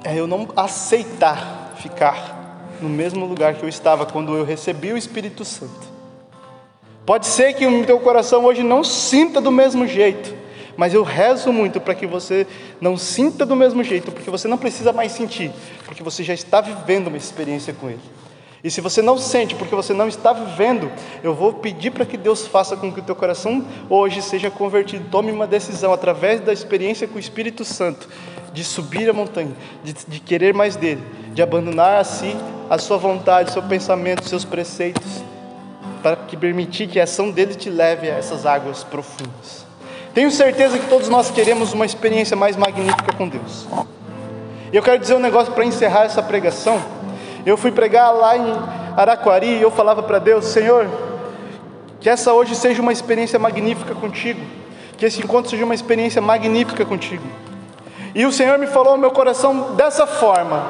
É 0.03 0.13
eu 0.13 0.27
não 0.27 0.45
aceitar 0.57 1.73
ficar 1.77 2.44
no 2.81 2.89
mesmo 2.89 3.25
lugar 3.25 3.55
que 3.55 3.63
eu 3.63 3.69
estava 3.69 4.05
quando 4.05 4.35
eu 4.35 4.43
recebi 4.43 4.93
o 4.93 4.97
Espírito 4.97 5.43
Santo. 5.45 5.95
Pode 7.05 7.27
ser 7.27 7.53
que 7.53 7.67
o 7.67 7.85
teu 7.85 7.99
coração 7.99 8.43
hoje 8.45 8.63
não 8.63 8.83
sinta 8.83 9.39
do 9.39 9.51
mesmo 9.51 9.87
jeito, 9.87 10.33
mas 10.75 10.93
eu 10.93 11.03
rezo 11.03 11.53
muito 11.53 11.79
para 11.79 11.93
que 11.93 12.07
você 12.07 12.47
não 12.81 12.97
sinta 12.97 13.45
do 13.45 13.55
mesmo 13.55 13.83
jeito, 13.83 14.11
porque 14.11 14.31
você 14.31 14.47
não 14.47 14.57
precisa 14.57 14.91
mais 14.91 15.11
sentir, 15.11 15.51
porque 15.85 16.01
você 16.01 16.23
já 16.23 16.33
está 16.33 16.61
vivendo 16.61 17.07
uma 17.07 17.17
experiência 17.17 17.73
com 17.73 17.89
Ele. 17.89 17.99
E 18.63 18.71
se 18.71 18.81
você 18.81 18.99
não 18.99 19.15
sente 19.15 19.53
porque 19.53 19.75
você 19.75 19.93
não 19.93 20.07
está 20.07 20.33
vivendo, 20.33 20.91
eu 21.23 21.35
vou 21.35 21.53
pedir 21.53 21.91
para 21.91 22.03
que 22.03 22.17
Deus 22.17 22.47
faça 22.47 22.75
com 22.75 22.91
que 22.91 22.99
o 22.99 23.03
teu 23.03 23.15
coração 23.15 23.63
hoje 23.87 24.23
seja 24.23 24.49
convertido. 24.49 25.07
Tome 25.11 25.31
uma 25.31 25.45
decisão 25.45 25.93
através 25.93 26.41
da 26.41 26.51
experiência 26.51 27.07
com 27.07 27.17
o 27.17 27.19
Espírito 27.19 27.63
Santo 27.63 28.09
de 28.55 28.63
subir 28.63 29.09
a 29.09 29.13
montanha, 29.13 29.51
de, 29.83 29.93
de 30.07 30.19
querer 30.21 30.53
mais 30.53 30.77
dele, 30.77 31.03
de 31.33 31.41
abandonar 31.41 31.99
a 31.99 32.03
si 32.05 32.33
a 32.69 32.77
sua 32.77 32.97
vontade, 32.97 33.51
seu 33.51 33.61
pensamento, 33.61 34.27
seus 34.27 34.45
preceitos, 34.45 35.21
para 36.01 36.15
que 36.15 36.37
permitir 36.37 36.87
que 36.87 36.97
a 36.97 37.03
ação 37.03 37.29
dele 37.29 37.53
te 37.53 37.69
leve 37.69 38.09
a 38.09 38.15
essas 38.15 38.45
águas 38.45 38.81
profundas. 38.83 39.65
Tenho 40.13 40.31
certeza 40.31 40.79
que 40.79 40.87
todos 40.87 41.09
nós 41.09 41.29
queremos 41.29 41.73
uma 41.73 41.85
experiência 41.85 42.37
mais 42.37 42.55
magnífica 42.55 43.11
com 43.17 43.27
Deus. 43.27 43.67
E 44.71 44.75
eu 44.75 44.81
quero 44.81 44.99
dizer 44.99 45.15
um 45.15 45.19
negócio 45.19 45.53
para 45.53 45.65
encerrar 45.65 46.05
essa 46.05 46.23
pregação. 46.23 46.81
Eu 47.45 47.57
fui 47.57 47.71
pregar 47.71 48.11
lá 48.11 48.37
em 48.37 48.53
Araquari 48.95 49.57
e 49.57 49.61
eu 49.61 49.69
falava 49.69 50.01
para 50.01 50.17
Deus: 50.17 50.45
Senhor, 50.45 50.87
que 51.99 52.09
essa 52.09 52.31
hoje 52.31 52.55
seja 52.55 52.81
uma 52.81 52.93
experiência 52.93 53.37
magnífica 53.37 53.93
contigo, 53.93 54.39
que 54.97 55.05
esse 55.05 55.21
encontro 55.21 55.51
seja 55.51 55.65
uma 55.65 55.75
experiência 55.75 56.21
magnífica 56.21 56.85
contigo. 56.85 57.44
E 58.15 58.25
o 58.25 58.31
Senhor 58.31 58.57
me 58.57 58.65
falou 58.65 58.93
ao 58.93 58.97
meu 58.97 59.11
coração 59.11 59.75
dessa 59.75 60.07
forma, 60.07 60.65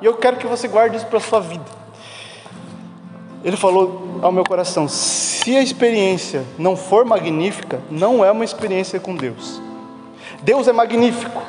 e 0.00 0.04
eu 0.04 0.14
quero 0.14 0.36
que 0.36 0.46
você 0.48 0.66
guarde 0.66 0.96
isso 0.96 1.06
para 1.06 1.18
a 1.18 1.20
sua 1.20 1.40
vida. 1.40 1.64
Ele 3.44 3.56
falou 3.56 4.18
ao 4.20 4.32
meu 4.32 4.44
coração: 4.44 4.88
se 4.88 5.56
a 5.56 5.62
experiência 5.62 6.44
não 6.58 6.76
for 6.76 7.04
magnífica, 7.04 7.80
não 7.88 8.24
é 8.24 8.32
uma 8.32 8.44
experiência 8.44 8.98
com 8.98 9.14
Deus. 9.14 9.62
Deus 10.42 10.66
é 10.66 10.72
magnífico, 10.72 11.40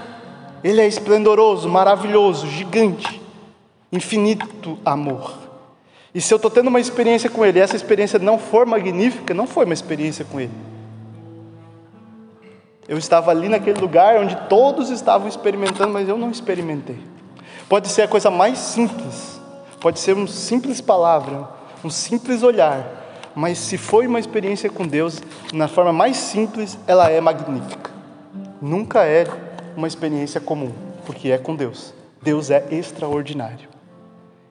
Ele 0.63 0.79
é 0.79 0.87
esplendoroso, 0.87 1.67
maravilhoso, 1.67 2.47
gigante 2.47 3.23
infinito 3.91 4.77
amor. 4.83 5.33
E 6.13 6.21
se 6.21 6.33
eu 6.33 6.35
estou 6.35 6.49
tendo 6.49 6.67
uma 6.67 6.79
experiência 6.79 7.29
com 7.29 7.45
Ele, 7.45 7.59
e 7.59 7.61
essa 7.61 7.75
experiência 7.75 8.19
não 8.19 8.37
for 8.37 8.65
magnífica, 8.65 9.33
não 9.33 9.47
foi 9.47 9.65
uma 9.65 9.73
experiência 9.73 10.25
com 10.25 10.39
Ele. 10.39 10.51
Eu 12.87 12.97
estava 12.97 13.31
ali 13.31 13.47
naquele 13.47 13.79
lugar 13.79 14.17
onde 14.17 14.35
todos 14.47 14.89
estavam 14.89 15.27
experimentando, 15.27 15.93
mas 15.93 16.09
eu 16.09 16.17
não 16.17 16.29
experimentei. 16.29 16.99
Pode 17.69 17.87
ser 17.87 18.03
a 18.03 18.07
coisa 18.07 18.29
mais 18.29 18.57
simples, 18.57 19.39
pode 19.79 19.99
ser 19.99 20.13
uma 20.13 20.27
simples 20.27 20.81
palavra, 20.81 21.47
um 21.83 21.89
simples 21.89 22.43
olhar, 22.43 22.85
mas 23.35 23.57
se 23.57 23.77
foi 23.77 24.05
uma 24.05 24.19
experiência 24.19 24.69
com 24.69 24.85
Deus, 24.85 25.21
na 25.53 25.67
forma 25.67 25.93
mais 25.93 26.17
simples, 26.17 26.77
ela 26.85 27.09
é 27.09 27.19
magnífica. 27.19 27.89
Nunca 28.61 29.03
é 29.05 29.25
uma 29.75 29.87
experiência 29.87 30.39
comum, 30.39 30.71
porque 31.05 31.31
é 31.31 31.37
com 31.37 31.55
Deus. 31.55 31.93
Deus 32.21 32.51
é 32.51 32.65
extraordinário. 32.71 33.67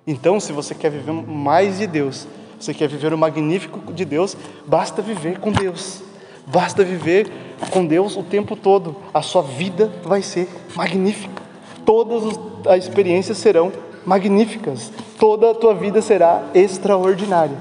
Então, 0.07 0.41
se 0.41 0.53
você 0.53 0.75
quer 0.75 0.91
viver 0.91 1.13
mais 1.13 1.79
de 1.79 1.87
Deus, 1.87 2.27
você 2.59 2.75
quer 2.75 2.89
viver 2.89 3.15
o 3.15 3.19
magnífico 3.19 3.93
de 3.93 4.05
Deus, 4.05 4.37
basta 4.67 5.01
viver 5.01 5.39
com 5.39 5.53
Deus, 5.53 6.03
basta 6.47 6.85
viver 6.85 7.31
com 7.71 7.85
Deus 7.85 8.17
o 8.17 8.23
tempo 8.23 8.57
todo, 8.57 8.97
a 9.13 9.23
sua 9.23 9.43
vida 9.43 9.93
vai 10.03 10.23
ser 10.23 10.49
magnífica. 10.75 11.43
Todas 11.85 12.39
as 12.67 12.85
experiências 12.85 13.39
serão 13.39 13.73
magníficas. 14.05 14.93
Toda 15.19 15.51
a 15.51 15.55
tua 15.55 15.75
vida 15.75 16.01
será 16.03 16.43
extraordinária. 16.55 17.57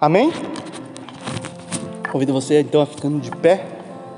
Amém? 0.00 0.32
Convido 2.10 2.32
você 2.32 2.60
então 2.60 2.80
a 2.80 2.86
ficando 2.86 3.20
de 3.20 3.30
pé. 3.30 3.77